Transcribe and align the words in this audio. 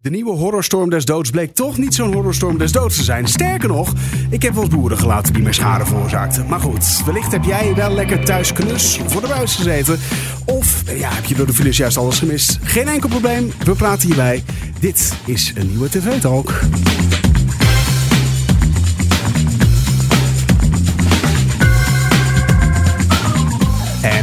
De 0.00 0.10
nieuwe 0.10 0.30
horrorstorm 0.30 0.90
des 0.90 1.04
doods 1.04 1.30
bleek 1.30 1.54
toch 1.54 1.78
niet 1.78 1.94
zo'n 1.94 2.12
horrorstorm 2.12 2.58
des 2.58 2.72
doods 2.72 2.96
te 2.96 3.02
zijn. 3.02 3.26
Sterker 3.26 3.68
nog, 3.68 3.92
ik 4.30 4.42
heb 4.42 4.54
wel 4.54 4.68
boeren 4.68 4.98
gelaten 4.98 5.32
die 5.32 5.42
mij 5.42 5.52
schade 5.52 5.86
veroorzaakten. 5.86 6.46
Maar 6.46 6.60
goed, 6.60 7.02
wellicht 7.04 7.32
heb 7.32 7.44
jij 7.44 7.74
wel 7.74 7.90
lekker 7.90 8.24
thuis 8.24 8.52
knus 8.52 9.00
voor 9.06 9.20
de 9.20 9.26
buis 9.26 9.54
gezeten. 9.54 9.98
Of 10.44 10.82
ja, 10.90 11.10
heb 11.12 11.24
je 11.24 11.34
door 11.34 11.46
de 11.46 11.52
files 11.52 11.76
juist 11.76 11.96
alles 11.96 12.18
gemist. 12.18 12.58
Geen 12.62 12.88
enkel 12.88 13.08
probleem, 13.08 13.52
we 13.64 13.72
praten 13.72 14.06
hierbij. 14.06 14.44
Dit 14.80 15.12
is 15.24 15.52
een 15.56 15.68
nieuwe 15.68 15.88
TV-talk. 15.88 16.60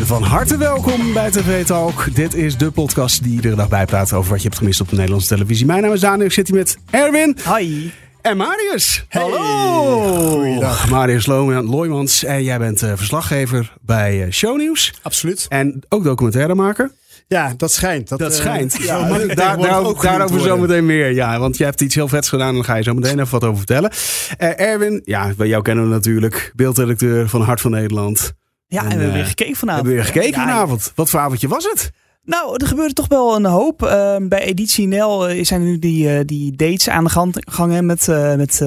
Van 0.05 0.23
harte 0.23 0.57
welkom 0.57 1.13
bij 1.13 1.31
TV 1.31 1.65
Talk. 1.65 2.15
Dit 2.15 2.33
is 2.33 2.57
de 2.57 2.71
podcast 2.71 3.23
die 3.23 3.33
iedere 3.33 3.55
dag 3.55 3.69
bijpraat 3.69 4.13
over 4.13 4.29
wat 4.29 4.41
je 4.41 4.47
hebt 4.47 4.59
gemist 4.59 4.81
op 4.81 4.89
de 4.89 4.95
Nederlandse 4.95 5.27
televisie. 5.27 5.65
Mijn 5.65 5.81
naam 5.81 5.93
is 5.93 5.99
Daniel, 5.99 6.25
ik 6.25 6.31
zit 6.31 6.47
hier 6.47 6.57
met 6.57 6.77
Erwin. 6.89 7.37
Hi. 7.57 7.89
En 8.21 8.37
Marius. 8.37 9.05
Hallo. 9.09 10.29
Goeiedag. 10.29 10.89
Marius 10.89 11.25
Loijmans. 11.25 12.23
En 12.23 12.43
jij 12.43 12.57
bent 12.57 12.83
uh, 12.83 12.91
verslaggever 12.95 13.73
bij 13.81 14.25
uh, 14.25 14.31
Shownieuws. 14.31 14.93
Absoluut. 15.01 15.45
En 15.49 15.83
ook 15.89 16.03
documentairemaker. 16.03 16.91
Ja, 17.27 17.53
dat 17.57 17.71
schijnt. 17.71 18.09
Dat, 18.09 18.19
dat 18.19 18.31
uh, 18.31 18.37
schijnt. 18.37 18.77
Ja, 18.83 19.07
daar, 19.27 19.57
daarover 19.57 20.39
zometeen 20.39 20.85
meer. 20.85 21.11
Ja, 21.11 21.39
want 21.39 21.57
je 21.57 21.63
hebt 21.63 21.81
iets 21.81 21.95
heel 21.95 22.07
vets 22.07 22.29
gedaan 22.29 22.47
en 22.47 22.55
daar 22.55 22.63
ga 22.63 22.75
je 22.75 22.83
zo 22.83 22.93
meteen 22.93 23.19
even 23.19 23.31
wat 23.31 23.43
over 23.43 23.57
vertellen. 23.57 23.91
Erwin, 24.57 25.01
ja, 25.03 25.33
bij 25.37 25.47
jou 25.47 25.61
kennen 25.61 25.83
we 25.83 25.89
natuurlijk. 25.89 26.51
Beeldredacteur 26.55 27.29
van 27.29 27.41
Hart 27.41 27.61
van 27.61 27.71
Nederland. 27.71 28.33
Ja, 28.67 28.83
en, 28.83 28.89
en 28.89 28.97
we 28.97 29.03
hebben 29.03 29.13
weer 29.13 29.25
gekeken 29.25 29.55
vanavond. 29.55 29.87
We 29.87 29.93
hebben 29.93 30.13
weer 30.13 30.21
gekeken 30.21 30.41
ja, 30.41 30.47
vanavond. 30.47 30.91
Wat 30.95 31.09
voor 31.09 31.19
avondje 31.19 31.47
was 31.47 31.63
het? 31.63 31.91
Nou, 32.25 32.55
er 32.57 32.67
gebeurde 32.67 32.93
toch 32.93 33.07
wel 33.07 33.35
een 33.35 33.45
hoop. 33.45 33.81
Uh, 33.83 34.15
bij 34.21 34.43
Editie 34.43 34.87
NL 34.87 35.45
zijn 35.45 35.63
nu 35.63 35.79
die, 35.79 36.17
uh, 36.17 36.19
die 36.25 36.55
dates 36.55 36.89
aan 36.89 37.03
de 37.03 37.09
gang, 37.09 37.35
gang 37.39 37.81
met, 37.81 38.07
uh, 38.07 38.35
met 38.35 38.59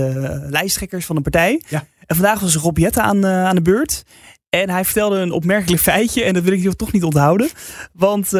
lijsttrekkers 0.48 1.06
van 1.06 1.16
de 1.16 1.22
partij. 1.22 1.62
Ja. 1.68 1.86
En 2.06 2.16
vandaag 2.16 2.40
was 2.40 2.56
Rob 2.56 2.78
Jette 2.78 3.00
aan, 3.00 3.26
aan 3.26 3.54
de 3.54 3.62
beurt. 3.62 4.02
En 4.48 4.70
hij 4.70 4.84
vertelde 4.84 5.16
een 5.18 5.32
opmerkelijk 5.32 5.82
feitje. 5.82 6.24
En 6.24 6.34
dat 6.34 6.42
wil 6.42 6.52
ik 6.52 6.72
toch 6.72 6.92
niet 6.92 7.04
onthouden. 7.04 7.48
Want 7.92 8.30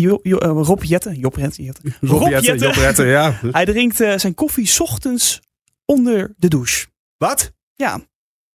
jo, 0.00 0.18
jo, 0.22 0.38
Rob 0.38 0.82
Jette... 0.82 1.14
Job 1.14 1.36
Jette. 1.36 1.74
Rob, 2.00 2.20
Rob 2.20 2.28
Jette, 2.28 2.46
Jette, 2.46 2.64
Job 2.64 2.74
Jette 2.74 3.04
ja. 3.04 3.38
hij 3.50 3.64
drinkt 3.64 3.96
zijn 3.96 4.34
koffie 4.34 4.66
's 4.66 4.80
ochtends 4.80 5.40
onder 5.84 6.34
de 6.36 6.48
douche. 6.48 6.86
Wat? 7.16 7.52
Ja. 7.74 8.00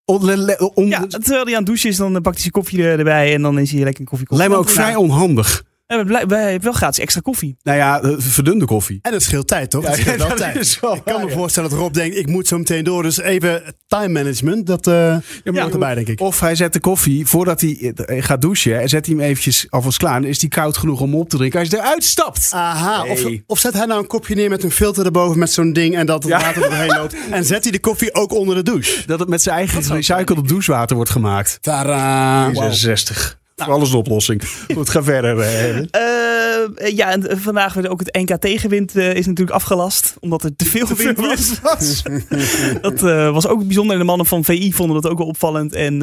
On, 0.09 0.71
on, 0.73 0.87
ja, 0.87 1.07
terwijl 1.07 1.43
hij 1.43 1.51
aan 1.51 1.57
het 1.57 1.65
douchen 1.65 1.89
is, 1.89 1.97
dan 1.97 2.13
pakt 2.13 2.25
hij 2.25 2.39
zijn 2.39 2.51
koffie 2.51 2.83
erbij 2.83 3.33
en 3.33 3.41
dan 3.41 3.59
is 3.59 3.71
hij 3.71 3.83
lekker 3.83 4.01
een 4.01 4.07
koffie. 4.07 4.27
Lijkt 4.29 4.51
me 4.51 4.57
ook 4.57 4.69
vrij 4.69 4.95
onhandig. 4.95 5.63
En 5.89 6.07
wij 6.07 6.19
hebben 6.19 6.61
wel 6.61 6.71
gratis 6.71 6.99
extra 6.99 7.21
koffie. 7.21 7.57
Nou 7.63 7.77
ja, 7.77 8.01
verdunde 8.17 8.65
koffie. 8.65 8.99
En 9.01 9.13
het 9.13 9.23
scheelt 9.23 9.47
tijd, 9.47 9.69
toch? 9.69 9.83
Ja, 9.83 9.89
het 9.89 9.99
scheelt 9.99 10.17
wel 10.17 10.35
tijd. 10.47 10.79
Wel 10.81 10.95
ik 10.95 11.03
kan 11.03 11.25
me 11.25 11.31
voorstellen 11.31 11.69
dat 11.69 11.79
Rob 11.79 11.93
denkt, 11.93 12.17
ik 12.17 12.27
moet 12.27 12.47
zo 12.47 12.57
meteen 12.57 12.83
door. 12.83 13.03
Dus 13.03 13.19
even 13.19 13.75
time 13.87 14.07
management, 14.07 14.67
dat 14.67 14.87
uh, 14.87 14.93
ja, 14.93 15.21
ja, 15.43 15.69
erbij, 15.69 15.95
denk 15.95 16.07
ik. 16.07 16.19
Of 16.19 16.39
hij 16.39 16.55
zet 16.55 16.73
de 16.73 16.79
koffie, 16.79 17.27
voordat 17.27 17.61
hij 17.61 17.93
gaat 18.21 18.41
douchen, 18.41 18.81
en 18.81 18.89
zet 18.89 19.05
hij 19.05 19.15
hem 19.15 19.23
eventjes 19.23 19.65
alvast 19.69 19.97
klaar. 19.97 20.15
En 20.15 20.23
is 20.23 20.39
die 20.39 20.49
koud 20.49 20.77
genoeg 20.77 21.01
om 21.01 21.15
op 21.15 21.29
te 21.29 21.37
drinken 21.37 21.59
als 21.59 21.69
hij 21.69 21.79
eruit 21.79 22.03
stapt. 22.03 22.49
Aha, 22.53 23.01
hey. 23.01 23.11
of, 23.11 23.23
of 23.47 23.59
zet 23.59 23.73
hij 23.73 23.85
nou 23.85 24.01
een 24.01 24.07
kopje 24.07 24.35
neer 24.35 24.49
met 24.49 24.63
een 24.63 24.71
filter 24.71 25.05
erboven 25.05 25.39
met 25.39 25.51
zo'n 25.51 25.73
ding 25.73 25.95
en 25.95 26.05
dat 26.05 26.23
het 26.23 26.31
water 26.31 26.63
erheen 26.63 26.97
loopt. 26.97 27.15
En 27.31 27.45
zet 27.45 27.63
hij 27.63 27.71
de 27.71 27.79
koffie 27.79 28.13
ook 28.13 28.33
onder 28.33 28.55
de 28.55 28.63
douche. 28.63 29.03
Dat 29.05 29.19
het 29.19 29.29
met 29.29 29.41
zijn 29.41 29.55
eigen 29.55 29.83
gerecycled 29.83 30.47
douchewater 30.47 30.95
wordt 30.95 31.11
gemaakt. 31.11 31.57
Tadaa. 31.61 32.53
66. 32.53 33.38
Nou. 33.59 33.71
Alles 33.71 33.91
de 33.91 33.97
oplossing. 33.97 34.43
Goed, 34.75 34.89
ga 34.89 35.03
verder. 35.03 35.37
Uh, 35.37 36.89
ja, 36.95 37.11
en 37.11 37.39
vandaag 37.39 37.73
werd 37.73 37.87
ook 37.87 37.99
het 37.99 38.15
NK 38.15 38.35
tegenwind 38.35 38.95
uh, 38.95 39.13
is 39.13 39.25
natuurlijk 39.25 39.55
afgelast. 39.55 40.15
Omdat 40.19 40.43
er 40.43 40.55
te 40.55 40.65
veel 40.65 40.85
te 40.85 40.95
wind 40.95 41.17
was. 41.17 41.59
was. 41.61 42.03
dat 42.81 43.03
uh, 43.03 43.31
was 43.31 43.47
ook 43.47 43.63
bijzonder. 43.65 43.93
En 43.93 43.99
de 43.99 44.05
mannen 44.05 44.25
van 44.25 44.43
VI 44.43 44.73
vonden 44.73 45.01
dat 45.01 45.11
ook 45.11 45.17
wel 45.17 45.27
opvallend. 45.27 45.73
En 45.73 45.99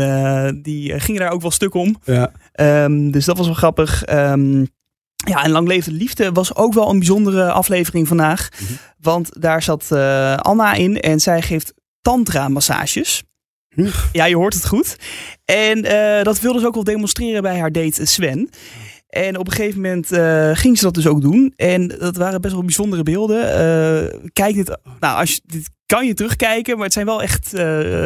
die 0.62 1.00
gingen 1.00 1.20
daar 1.20 1.32
ook 1.32 1.42
wel 1.42 1.50
stuk 1.50 1.74
om. 1.74 1.96
Ja. 2.04 2.32
Um, 2.84 3.10
dus 3.10 3.24
dat 3.24 3.36
was 3.36 3.46
wel 3.46 3.54
grappig. 3.54 4.08
Um, 4.10 4.66
ja, 5.16 5.44
en 5.44 5.50
Lang 5.50 5.68
Leefde 5.68 5.92
Liefde 5.92 6.32
was 6.32 6.54
ook 6.54 6.74
wel 6.74 6.90
een 6.90 6.98
bijzondere 6.98 7.50
aflevering 7.50 8.08
vandaag. 8.08 8.48
Mm 8.60 8.66
-hmm. 8.66 8.76
Want 9.00 9.30
daar 9.40 9.62
zat 9.62 9.92
Anna 10.36 10.72
in 10.72 11.00
en 11.00 11.20
zij 11.20 11.42
geeft 11.42 11.74
tantra-massages. 12.02 13.24
Ja, 14.12 14.24
je 14.24 14.36
hoort 14.36 14.54
het 14.54 14.66
goed. 14.66 14.96
En 15.44 15.84
uh, 15.84 16.22
dat 16.22 16.40
wilde 16.40 16.60
ze 16.60 16.66
ook 16.66 16.74
wel 16.74 16.84
demonstreren 16.84 17.42
bij 17.42 17.58
haar 17.58 17.72
date 17.72 18.06
Sven. 18.06 18.50
En 19.08 19.38
op 19.38 19.46
een 19.46 19.52
gegeven 19.52 19.80
moment 19.80 20.12
uh, 20.12 20.50
ging 20.54 20.78
ze 20.78 20.84
dat 20.84 20.94
dus 20.94 21.06
ook 21.06 21.20
doen. 21.20 21.52
En 21.56 21.88
dat 21.88 22.16
waren 22.16 22.40
best 22.40 22.54
wel 22.54 22.64
bijzondere 22.64 23.02
beelden. 23.02 23.38
Uh, 23.38 24.20
kijk 24.32 24.54
dit, 24.54 24.78
nou, 25.00 25.18
als 25.18 25.32
je, 25.32 25.40
dit 25.46 25.70
kan 25.86 26.06
je 26.06 26.14
terugkijken, 26.14 26.74
maar 26.74 26.84
het 26.84 26.92
zijn 26.92 27.06
wel 27.06 27.22
echt 27.22 27.52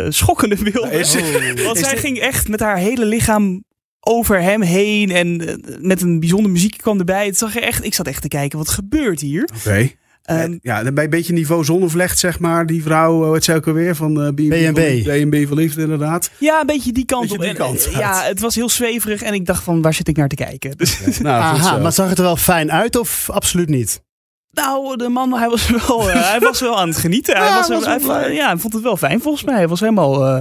schokkende 0.08 0.56
beelden. 0.62 1.04
Oh. 1.04 1.64
Want 1.66 1.78
zij 1.78 1.96
ging 1.96 2.18
echt 2.18 2.48
met 2.48 2.60
haar 2.60 2.76
hele 2.76 3.04
lichaam 3.04 3.64
over 4.00 4.42
hem 4.42 4.62
heen 4.62 5.10
en 5.10 5.60
met 5.80 6.02
een 6.02 6.20
bijzonder 6.20 6.50
muziek 6.50 6.76
kwam 6.78 6.98
erbij. 6.98 7.26
Het 7.26 7.38
zag 7.38 7.56
er 7.56 7.62
echt, 7.62 7.84
ik 7.84 7.94
zat 7.94 8.06
echt 8.06 8.22
te 8.22 8.28
kijken, 8.28 8.58
wat 8.58 8.68
gebeurt 8.68 9.20
hier? 9.20 9.42
Oké. 9.42 9.68
Okay. 9.68 9.96
Um, 10.30 10.58
ja, 10.62 10.92
bij 10.92 11.04
een 11.04 11.10
beetje 11.10 11.32
niveau 11.32 11.64
zonnevlecht, 11.64 12.18
zeg 12.18 12.38
maar. 12.38 12.66
Die 12.66 12.82
vrouw, 12.82 13.34
het 13.34 13.44
zei 13.44 13.58
ook 13.58 13.66
alweer, 13.66 13.96
van 13.96 14.20
uh, 14.20 14.28
B&B. 14.28 14.74
B&B 15.04 15.48
van 15.48 15.56
Liefde, 15.56 15.80
inderdaad. 15.80 16.30
Ja, 16.38 16.60
een 16.60 16.66
beetje 16.66 16.92
die 16.92 17.04
kant 17.04 17.22
beetje 17.22 17.36
op. 17.36 17.44
Die 17.44 17.54
kant 17.54 17.84
en, 17.84 17.98
ja, 17.98 18.22
het 18.22 18.40
was 18.40 18.54
heel 18.54 18.68
zweverig 18.68 19.22
en 19.22 19.34
ik 19.34 19.46
dacht 19.46 19.62
van, 19.62 19.82
waar 19.82 19.94
zit 19.94 20.08
ik 20.08 20.16
naar 20.16 20.28
te 20.28 20.34
kijken? 20.34 20.76
Dus, 20.76 20.98
ja, 20.98 21.22
nou, 21.22 21.42
Aha, 21.42 21.78
maar 21.78 21.92
zag 21.92 22.08
het 22.08 22.18
er 22.18 22.24
wel 22.24 22.36
fijn 22.36 22.72
uit 22.72 22.96
of 22.96 23.30
absoluut 23.30 23.68
niet? 23.68 24.02
Nou, 24.52 24.96
de 24.96 25.08
man, 25.08 25.32
hij 25.32 25.48
was 25.48 25.68
wel, 25.68 26.08
uh, 26.08 26.30
hij 26.30 26.40
was 26.40 26.60
wel 26.60 26.78
aan 26.78 26.88
het 26.88 26.96
genieten. 26.96 27.36
Hij, 27.36 27.46
ja, 27.46 27.54
was, 27.54 27.68
was 27.68 27.84
hij, 27.84 28.34
ja, 28.34 28.46
hij 28.46 28.56
vond 28.56 28.72
het 28.72 28.82
wel 28.82 28.96
fijn 28.96 29.20
volgens 29.20 29.44
mij. 29.44 29.54
Hij 29.54 29.68
was 29.68 29.80
helemaal... 29.80 30.36
Uh, 30.36 30.40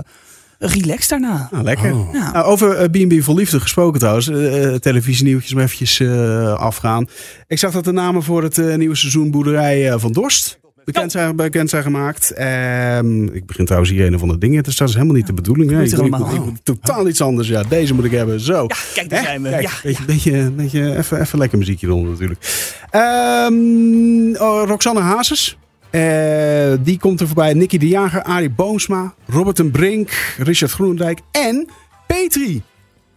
relaxed 0.59 1.09
daarna. 1.09 1.49
Ah, 1.51 1.63
lekker. 1.63 1.93
Oh. 1.93 2.13
Ja. 2.13 2.31
Nou, 2.31 2.45
over 2.45 2.89
B&B 2.89 3.11
uh, 3.11 3.23
voor 3.23 3.35
Liefde 3.35 3.59
gesproken 3.59 3.99
trouwens. 3.99 4.27
Uh, 4.27 4.75
televisienieuwtjes 4.75 5.53
maar 5.53 5.63
eventjes 5.63 5.99
uh, 5.99 6.53
afgaan. 6.53 7.07
Ik 7.47 7.59
zag 7.59 7.71
dat 7.71 7.83
de 7.83 7.91
namen 7.91 8.23
voor 8.23 8.43
het 8.43 8.77
nieuwe 8.77 8.95
seizoen 8.95 9.31
Boerderij 9.31 9.99
van 9.99 10.11
Dorst 10.11 10.59
bekend 10.93 11.11
zijn, 11.11 11.35
bekend 11.35 11.69
zijn 11.69 11.83
gemaakt. 11.83 12.33
Um, 12.39 13.33
ik 13.33 13.45
begin 13.45 13.65
trouwens 13.65 13.91
hier 13.91 14.05
een 14.05 14.19
van 14.19 14.27
de 14.27 14.37
dingen 14.37 14.63
te 14.63 14.71
staan. 14.71 14.87
Dat 14.87 14.95
is 14.95 15.01
helemaal 15.01 15.21
niet 15.21 15.27
de 15.27 15.41
bedoeling. 15.41 15.71
Hè? 15.71 15.83
Ik, 15.83 15.91
ik, 15.91 16.57
totaal 16.63 17.07
iets 17.07 17.21
anders. 17.21 17.47
Ja, 17.47 17.63
deze 17.63 17.93
moet 17.93 18.05
ik 18.05 18.11
hebben. 18.11 18.39
Zo. 18.39 18.65
Ja, 18.67 18.75
kijk, 18.93 19.09
daar 19.09 19.23
zijn 19.23 19.41
we. 19.41 19.49
Kijk, 19.49 19.61
ja, 19.61 19.71
beetje, 19.83 20.05
beetje, 20.05 20.51
beetje, 20.51 20.97
even, 20.97 21.21
even 21.21 21.39
lekker 21.39 21.57
muziekje 21.57 21.87
eronder 21.87 22.11
natuurlijk. 22.11 22.69
Um, 22.91 24.35
oh, 24.35 24.67
Roxanne 24.67 25.01
Hazes. 25.01 25.58
Uh, 25.91 26.73
die 26.79 26.99
komt 26.99 27.19
er 27.19 27.25
voorbij. 27.25 27.53
Nicky 27.53 27.77
de 27.77 27.87
Jager, 27.87 28.23
Arie 28.23 28.49
Boomsma, 28.49 29.13
Robert 29.27 29.59
en 29.59 29.71
Brink, 29.71 30.35
Richard 30.37 30.71
Groendijk 30.71 31.19
en 31.31 31.67
Petri. 32.07 32.63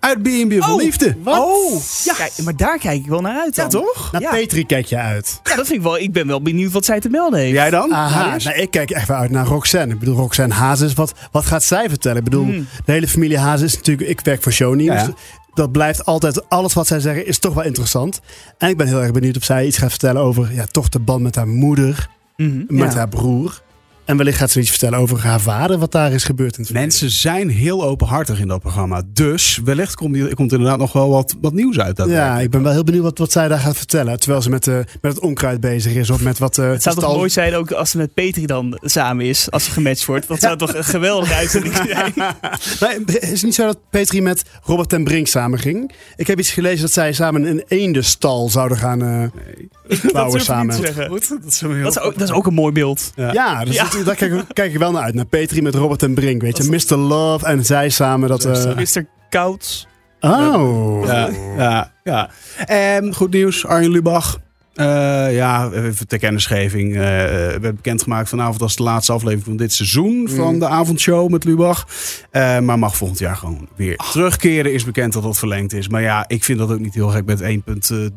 Uit 0.02 0.22
B&B 0.22 0.52
van 0.58 0.72
oh, 0.72 0.82
Liefde. 0.82 1.16
Wat? 1.22 1.38
Oh, 1.38 1.82
ja. 2.04 2.14
Kijk, 2.14 2.32
maar 2.44 2.56
daar 2.56 2.78
kijk 2.78 3.00
ik 3.00 3.06
wel 3.06 3.20
naar 3.20 3.40
uit 3.40 3.54
dan. 3.54 3.64
Ja, 3.64 3.70
toch? 3.70 4.12
Naar 4.12 4.20
ja. 4.20 4.30
Petri 4.30 4.66
kijk 4.66 4.86
je 4.86 4.96
uit. 4.96 5.40
Ja, 5.42 5.56
dat 5.56 5.66
vind 5.66 5.78
ik 5.78 5.84
wel. 5.84 5.98
Ik 5.98 6.12
ben 6.12 6.26
wel 6.26 6.42
benieuwd 6.42 6.72
wat 6.72 6.84
zij 6.84 7.00
te 7.00 7.08
melden 7.08 7.38
heeft. 7.40 7.52
Jij 7.52 7.70
dan? 7.70 7.94
Aha, 7.94 8.36
nou, 8.36 8.56
ik 8.56 8.70
kijk 8.70 8.90
echt 8.90 9.10
uit 9.10 9.30
naar 9.30 9.46
Roxanne. 9.46 9.92
Ik 9.92 9.98
bedoel, 9.98 10.16
Roxanne 10.16 10.54
Hazes, 10.54 10.92
wat, 10.92 11.12
wat 11.32 11.46
gaat 11.46 11.64
zij 11.64 11.88
vertellen? 11.88 12.18
Ik 12.18 12.24
bedoel, 12.24 12.44
mm. 12.44 12.66
de 12.84 12.92
hele 12.92 13.08
familie 13.08 13.38
Hazes 13.38 13.70
is 13.70 13.76
natuurlijk... 13.76 14.08
Ik 14.08 14.20
werk 14.20 14.42
voor 14.42 14.52
Shownieuws. 14.52 15.00
Ja. 15.00 15.14
Dat 15.54 15.72
blijft 15.72 16.04
altijd, 16.04 16.48
alles 16.48 16.72
wat 16.72 16.86
zij 16.86 17.00
zeggen 17.00 17.26
is 17.26 17.38
toch 17.38 17.54
wel 17.54 17.64
interessant. 17.64 18.20
En 18.58 18.68
ik 18.68 18.76
ben 18.76 18.86
heel 18.86 19.02
erg 19.02 19.12
benieuwd 19.12 19.36
of 19.36 19.44
zij 19.44 19.66
iets 19.66 19.78
gaat 19.78 19.90
vertellen 19.90 20.22
over... 20.22 20.54
Ja, 20.54 20.64
toch 20.70 20.88
de 20.88 21.00
band 21.00 21.22
met 21.22 21.34
haar 21.34 21.48
moeder, 21.48 22.08
-hmm. 22.08 22.21
Met 22.68 22.94
haar 22.94 23.08
broer. 23.08 23.62
En 24.04 24.16
wellicht 24.16 24.38
gaat 24.38 24.50
ze 24.50 24.60
iets 24.60 24.70
vertellen 24.70 24.98
over 24.98 25.20
haar 25.20 25.40
vader, 25.40 25.78
wat 25.78 25.92
daar 25.92 26.12
is 26.12 26.24
gebeurd 26.24 26.56
in 26.56 26.62
het 26.62 26.72
Mensen 26.72 27.10
zijn 27.10 27.48
heel 27.48 27.84
openhartig 27.84 28.40
in 28.40 28.48
dat 28.48 28.60
programma. 28.60 29.02
Dus 29.06 29.60
wellicht 29.64 29.94
komt, 29.94 30.14
die, 30.14 30.34
komt 30.34 30.52
inderdaad 30.52 30.78
nog 30.78 30.92
wel 30.92 31.08
wat, 31.08 31.34
wat 31.40 31.52
nieuws 31.52 31.78
uit. 31.78 31.96
Dat 31.96 32.08
ja, 32.08 32.40
ik 32.40 32.50
ben 32.50 32.62
wel 32.62 32.72
heel 32.72 32.84
benieuwd 32.84 33.02
wat, 33.02 33.18
wat 33.18 33.32
zij 33.32 33.48
daar 33.48 33.58
gaat 33.58 33.76
vertellen. 33.76 34.20
Terwijl 34.20 34.42
ze 34.42 34.50
met, 34.50 34.66
uh, 34.66 34.74
met 34.74 35.12
het 35.14 35.18
oncruid 35.18 35.60
bezig 35.60 35.94
is. 35.94 36.10
Of 36.10 36.22
met 36.22 36.38
wat, 36.38 36.58
uh, 36.58 36.70
het 36.70 36.82
zou 36.82 36.96
toch 36.96 37.16
mooi 37.16 37.30
zijn 37.30 37.54
ook 37.54 37.72
als 37.72 37.90
ze 37.90 37.96
met 37.96 38.14
Petri 38.14 38.46
dan 38.46 38.78
samen 38.82 39.26
is. 39.26 39.50
Als 39.50 39.64
ze 39.64 39.70
gematcht 39.70 40.04
wordt. 40.04 40.28
Dat 40.28 40.40
zou 40.40 40.56
toch 40.56 40.74
een 40.74 40.84
geweldige 40.84 41.34
uitzending 41.34 41.74
zijn. 41.86 42.12
nee, 42.80 43.18
is 43.18 43.30
het 43.30 43.42
niet 43.42 43.54
zo 43.54 43.66
dat 43.66 43.78
Petri 43.90 44.22
met 44.22 44.42
Robert 44.62 44.88
ten 44.88 45.04
Brink 45.04 45.26
samen 45.26 45.58
ging? 45.58 45.92
Ik 46.16 46.26
heb 46.26 46.38
iets 46.38 46.50
gelezen 46.50 46.80
dat 46.80 46.92
zij 46.92 47.12
samen 47.12 47.44
een 47.44 47.64
eendenstal 47.68 48.48
zouden 48.48 48.78
gaan 48.78 49.02
uh, 49.02 49.08
nee. 49.08 49.30
bouwen 50.12 50.36
dat 50.36 50.46
samen. 50.46 50.74
Goed, 50.74 51.28
dat, 51.28 51.38
is 51.46 51.60
heel 51.60 51.82
dat, 51.82 51.96
is 51.96 52.02
ook, 52.02 52.18
dat 52.18 52.28
is 52.28 52.34
ook 52.34 52.46
een 52.46 52.54
mooi 52.54 52.72
beeld. 52.72 53.12
Ja, 53.16 53.32
ja, 53.32 53.64
dus 53.64 53.74
ja. 53.74 53.91
Dat, 53.92 54.04
daar 54.04 54.14
kijk, 54.14 54.44
kijk 54.52 54.72
ik 54.72 54.78
wel 54.78 54.92
naar 54.92 55.02
uit. 55.02 55.14
Naar 55.14 55.26
Petri 55.26 55.62
met 55.62 55.74
Robert 55.74 56.02
en 56.02 56.14
Brink, 56.14 56.42
weet 56.42 56.56
je. 56.56 56.70
Mr. 56.70 56.96
Love 56.96 57.46
en 57.46 57.64
zij 57.64 57.88
samen. 57.88 58.28
Dat, 58.28 58.44
uh... 58.44 58.76
Mr. 58.76 59.04
Kouts. 59.28 59.86
Oh. 60.20 61.06
Ja, 61.06 61.30
ja, 61.56 61.92
ja. 62.04 62.30
En 62.64 63.14
goed 63.14 63.32
nieuws, 63.32 63.66
Arjen 63.66 63.90
Lubach. 63.90 64.38
Uh, 64.74 65.34
ja, 65.34 65.70
even 65.72 66.06
ter 66.08 66.18
kennisgeving. 66.18 66.94
Uh, 66.94 67.00
werd 67.00 67.74
bekendgemaakt 67.74 68.28
vanavond 68.28 68.62
als 68.62 68.76
de 68.76 68.82
laatste 68.82 69.12
aflevering 69.12 69.44
van 69.44 69.56
dit 69.56 69.72
seizoen 69.72 70.28
van 70.28 70.52
mm. 70.54 70.58
de 70.58 70.66
avondshow 70.66 71.30
met 71.30 71.44
Lubach. 71.44 71.86
Uh, 72.32 72.58
maar 72.58 72.78
mag 72.78 72.96
volgend 72.96 73.18
jaar 73.18 73.36
gewoon 73.36 73.68
weer 73.76 73.96
terugkeren. 73.96 74.72
Is 74.72 74.84
bekend 74.84 75.12
dat 75.12 75.22
dat 75.22 75.38
verlengd 75.38 75.72
is. 75.72 75.88
Maar 75.88 76.02
ja, 76.02 76.24
ik 76.28 76.44
vind 76.44 76.58
dat 76.58 76.70
ook 76.70 76.78
niet 76.78 76.94
heel 76.94 77.08
gek 77.08 77.24
met 77.24 77.42
1,3 77.42 77.48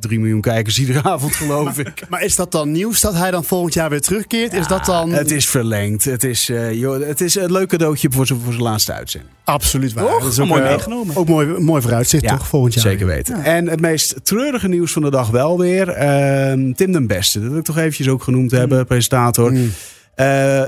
miljoen 0.09 0.41
kijkers 0.41 0.79
iedere 0.79 1.03
avond, 1.11 1.35
geloof 1.35 1.79
ik. 1.79 2.09
Maar 2.09 2.23
is 2.23 2.35
dat 2.35 2.51
dan 2.51 2.71
nieuws 2.71 3.01
dat 3.01 3.13
hij 3.13 3.31
dan 3.31 3.43
volgend 3.43 3.73
jaar 3.73 3.89
weer 3.89 4.01
terugkeert? 4.01 4.53
is 4.53 4.67
dat 4.67 4.85
dan... 4.85 5.11
Het 5.11 5.31
is 5.31 5.49
verlengd. 5.49 6.05
Het 6.05 6.23
is, 6.23 6.51
joh, 6.71 7.07
het 7.07 7.21
is 7.21 7.35
een 7.35 7.51
leuk 7.51 7.69
cadeautje 7.69 8.07
voor 8.11 8.27
zijn, 8.27 8.39
voor 8.39 8.51
zijn 8.51 8.63
laatste 8.63 8.93
uitzending. 8.93 9.34
Absoluut 9.45 9.93
waar. 9.93 10.19
Dat 10.19 10.31
is 10.31 10.39
ook 10.39 10.47
mooi 10.47 10.61
meegenomen. 10.61 11.15
Ook 11.15 11.27
mooi, 11.27 11.47
mooi 11.59 11.81
vooruitzicht, 11.81 12.27
toch? 12.27 12.47
Volgend 12.47 12.73
jaar. 12.73 12.83
Zeker 12.83 13.05
weten. 13.05 13.43
En 13.43 13.69
het 13.69 13.81
meest 13.81 14.15
treurige 14.23 14.67
nieuws 14.67 14.91
van 14.91 15.01
de 15.01 15.11
dag 15.11 15.29
wel 15.29 15.59
weer. 15.59 15.89
Ehm, 15.89 16.73
Tim 16.73 16.91
den 16.91 17.07
Beste, 17.07 17.39
dat 17.39 17.49
wil 17.49 17.57
ik 17.57 17.65
toch 17.65 17.77
eventjes 17.77 18.07
ook 18.07 18.23
genoemd 18.23 18.51
mm. 18.51 18.57
hebben, 18.57 18.85
presentator. 18.85 19.51
Mm. 19.51 19.71
Uh, 20.15 20.63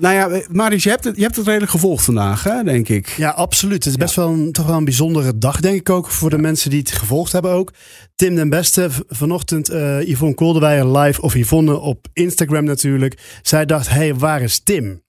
nou 0.00 0.14
ja, 0.14 0.42
Marius, 0.50 0.82
je 0.82 0.90
hebt, 0.90 1.04
het, 1.04 1.16
je 1.16 1.22
hebt 1.22 1.36
het 1.36 1.46
redelijk 1.46 1.70
gevolgd 1.70 2.04
vandaag, 2.04 2.42
hè, 2.42 2.62
denk 2.62 2.88
ik. 2.88 3.08
Ja, 3.08 3.30
absoluut. 3.30 3.84
Het 3.84 3.86
is 3.92 3.96
best 3.96 4.14
wel 4.14 4.28
een, 4.28 4.52
toch 4.52 4.66
wel 4.66 4.76
een 4.76 4.84
bijzondere 4.84 5.38
dag, 5.38 5.60
denk 5.60 5.80
ik 5.80 5.90
ook, 5.90 6.10
voor 6.10 6.30
de 6.30 6.38
mensen 6.38 6.70
die 6.70 6.78
het 6.78 6.92
gevolgd 6.92 7.32
hebben 7.32 7.50
ook. 7.50 7.72
Tim 8.14 8.34
den 8.34 8.48
Beste, 8.48 8.88
vanochtend 9.08 9.70
uh, 9.70 10.08
Yvonne 10.08 10.34
Kolderweijer 10.34 10.98
live, 10.98 11.22
of 11.22 11.34
Yvonne 11.34 11.78
op 11.78 12.06
Instagram 12.12 12.64
natuurlijk. 12.64 13.38
Zij 13.42 13.66
dacht, 13.66 13.88
hé, 13.88 13.94
hey, 13.94 14.14
waar 14.14 14.42
is 14.42 14.60
Tim? 14.62 15.02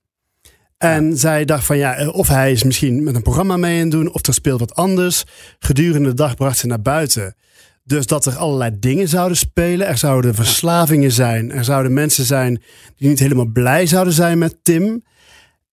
En 0.82 1.18
zij 1.18 1.46
dacht 1.46 1.66
van 1.66 1.78
ja, 1.78 2.08
of 2.08 2.28
hij 2.28 2.52
is 2.52 2.64
misschien 2.64 3.04
met 3.04 3.16
een 3.16 3.22
programma 3.22 3.58
mee 3.58 3.82
aan 3.82 3.90
doen, 3.90 4.14
of 4.14 4.28
er 4.28 4.34
speelt 4.34 4.60
wat 4.60 4.76
anders. 4.76 5.24
Gedurende 5.60 6.10
de 6.10 6.16
dag 6.16 6.36
bracht 6.36 6.58
ze 6.58 6.68
naar 6.68 6.82
buiten. 6.82 7.36
Dus 7.84 8.06
dat 8.06 8.26
er 8.26 8.36
allerlei 8.36 8.72
dingen 8.80 9.08
zouden 9.08 9.38
spelen. 9.38 9.88
Er 9.88 9.98
zouden 9.98 10.36
verslavingen 10.36 11.12
zijn. 11.12 11.52
Er 11.52 11.64
zouden 11.64 11.94
mensen 11.94 12.26
zijn 12.26 12.62
die 12.96 13.10
niet 13.10 13.20
helemaal 13.20 13.46
blij 13.46 13.86
zouden 13.86 14.14
zijn 14.14 14.38
met 14.38 14.58
Tim. 14.64 15.04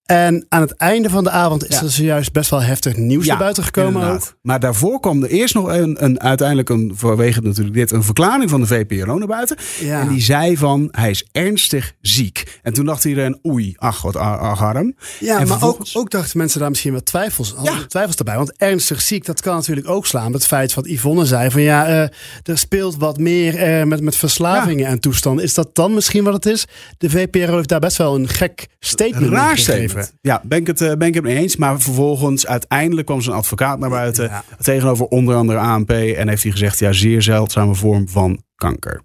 En 0.08 0.46
aan 0.48 0.60
het 0.60 0.76
einde 0.76 1.10
van 1.10 1.24
de 1.24 1.30
avond 1.30 1.68
is 1.68 1.80
er 1.80 1.90
zojuist 1.90 2.32
best 2.32 2.50
wel 2.50 2.62
heftig 2.62 2.96
nieuws 2.96 3.24
ja, 3.24 3.30
naar 3.30 3.38
buiten 3.38 3.64
gekomen. 3.64 4.12
Ook. 4.12 4.36
Maar 4.42 4.60
daarvoor 4.60 5.00
kwam 5.00 5.22
er 5.22 5.28
eerst 5.28 5.54
nog 5.54 5.68
een, 5.68 6.04
een 6.04 6.20
uiteindelijk 6.20 6.68
een, 6.68 6.92
vanwege 6.94 7.40
natuurlijk 7.40 7.76
dit, 7.76 7.90
een 7.90 8.02
verklaring 8.02 8.50
van 8.50 8.60
de 8.60 8.66
VPRO 8.66 9.18
naar 9.18 9.26
buiten. 9.26 9.56
Ja. 9.80 10.00
En 10.00 10.08
die 10.08 10.20
zei 10.20 10.56
van, 10.56 10.88
hij 10.90 11.10
is 11.10 11.26
ernstig 11.32 11.92
ziek. 12.00 12.58
En 12.62 12.72
toen 12.72 12.84
dacht 12.84 13.04
iedereen, 13.04 13.38
oei, 13.46 13.74
ach 13.76 14.02
wat 14.02 14.16
arm. 14.16 14.94
Ja, 15.20 15.44
maar 15.44 15.64
ook, 15.64 15.86
ook 15.92 16.10
dachten 16.10 16.38
mensen 16.38 16.60
daar 16.60 16.68
misschien 16.68 16.92
wat 16.92 17.04
twijfels, 17.04 17.54
twijfels 17.88 18.16
erbij. 18.16 18.36
Want 18.36 18.52
ernstig 18.56 19.00
ziek, 19.00 19.24
dat 19.24 19.40
kan 19.40 19.54
natuurlijk 19.54 19.88
ook 19.88 20.06
slaan. 20.06 20.32
Het 20.32 20.46
feit 20.46 20.74
wat 20.74 20.86
Yvonne 20.86 21.24
zei 21.24 21.50
van, 21.50 21.62
ja, 21.62 21.88
uh, 21.88 22.00
er 22.42 22.58
speelt 22.58 22.96
wat 22.96 23.18
meer 23.18 23.78
uh, 23.78 23.84
met, 23.84 24.00
met 24.00 24.16
verslavingen 24.16 24.86
en 24.86 25.00
toestanden. 25.00 25.44
Is 25.44 25.54
dat 25.54 25.74
dan 25.74 25.94
misschien 25.94 26.24
wat 26.24 26.34
het 26.34 26.46
is? 26.46 26.64
De 26.98 27.10
VPRO 27.10 27.56
heeft 27.56 27.68
daar 27.68 27.80
best 27.80 27.96
wel 27.96 28.14
een 28.14 28.28
gek 28.28 28.66
statement 28.80 29.32
Raar 29.32 29.56
gegeven. 29.56 29.97
Ja, 30.20 30.40
ben 30.44 30.58
ik, 30.58 30.66
het, 30.66 30.80
eh, 30.80 30.92
ben 30.92 31.08
ik 31.08 31.14
het 31.14 31.22
mee 31.22 31.36
eens. 31.36 31.56
Maar 31.56 31.80
vervolgens, 31.80 32.46
uiteindelijk 32.46 33.06
kwam 33.06 33.20
zijn 33.20 33.36
advocaat 33.36 33.78
naar 33.78 33.90
buiten. 33.90 34.30
Tegenover 34.60 35.06
onder 35.06 35.34
andere 35.34 35.58
ANP. 35.58 35.90
En 35.90 36.28
heeft 36.28 36.42
hij 36.42 36.52
gezegd, 36.52 36.78
ja, 36.78 36.92
zeer 36.92 37.22
zeldzame 37.22 37.74
vorm 37.74 38.08
van 38.08 38.42
kanker. 38.54 39.02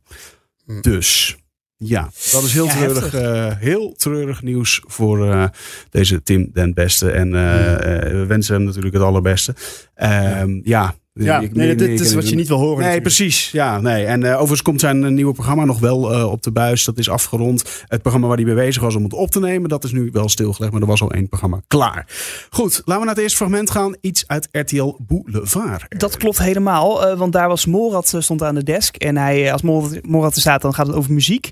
Hm. 0.65 0.81
Dus... 0.81 1.37
Ja, 1.77 2.09
dat 2.31 2.43
is 2.43 2.53
heel, 2.53 2.67
treurig, 2.67 3.15
uh, 3.15 3.57
heel 3.57 3.93
treurig 3.93 4.41
nieuws 4.41 4.81
voor 4.85 5.25
uh, 5.25 5.45
deze 5.89 6.23
Tim 6.23 6.49
den 6.53 6.73
Beste. 6.73 7.11
En 7.11 7.27
uh, 7.27 7.33
we 7.33 8.25
wensen 8.27 8.55
hem 8.55 8.63
natuurlijk 8.63 8.93
het 8.93 9.03
allerbeste. 9.03 9.55
Ehm, 9.93 10.59
ja, 10.63 10.95
ja, 11.13 11.43
nee, 11.51 11.75
dit 11.75 11.99
is 11.99 12.13
wat 12.13 12.29
je 12.29 12.35
niet 12.35 12.47
wil 12.47 12.57
horen. 12.57 12.85
Nee, 12.85 13.01
precies. 13.01 13.51
Ja, 13.51 13.81
nee. 13.81 14.05
En 14.05 14.21
uh, 14.21 14.31
overigens 14.31 14.61
komt 14.61 14.79
zijn 14.79 15.13
nieuwe 15.13 15.33
programma 15.33 15.65
nog 15.65 15.79
wel 15.79 16.13
uh, 16.13 16.31
op 16.31 16.43
de 16.43 16.51
buis. 16.51 16.83
Dat 16.83 16.97
is 16.97 17.09
afgerond. 17.09 17.83
Het 17.87 18.01
programma 18.01 18.27
waar 18.27 18.35
hij 18.37 18.45
mee 18.45 18.55
bezig 18.55 18.81
was 18.81 18.95
om 18.95 19.03
het 19.03 19.13
op 19.13 19.31
te 19.31 19.39
nemen, 19.39 19.69
dat 19.69 19.83
is 19.83 19.91
nu 19.91 20.09
wel 20.11 20.29
stilgelegd. 20.29 20.71
Maar 20.71 20.81
er 20.81 20.87
was 20.87 21.01
al 21.01 21.11
één 21.11 21.27
programma 21.27 21.61
klaar. 21.67 22.07
Goed, 22.49 22.81
laten 22.85 22.93
we 22.93 22.99
naar 22.99 23.15
het 23.15 23.23
eerste 23.23 23.37
fragment 23.37 23.69
gaan. 23.69 23.95
Iets 24.01 24.23
uit 24.27 24.47
RTL 24.51 24.97
Boulevard. 25.07 25.99
Dat 25.99 26.17
klopt 26.17 26.37
helemaal. 26.37 27.11
Uh, 27.11 27.17
want 27.17 27.33
daar 27.33 27.47
was 27.47 27.65
Morat 27.65 28.15
stond 28.19 28.43
aan 28.43 28.55
de 28.55 28.63
desk. 28.63 28.95
En 28.95 29.17
hij, 29.17 29.51
als 29.51 29.61
Morat, 29.61 29.99
Morat 30.05 30.35
er 30.35 30.41
staat, 30.41 30.61
dan 30.61 30.73
gaat 30.73 30.87
het 30.87 30.95
over 30.95 31.13
muziek. 31.13 31.49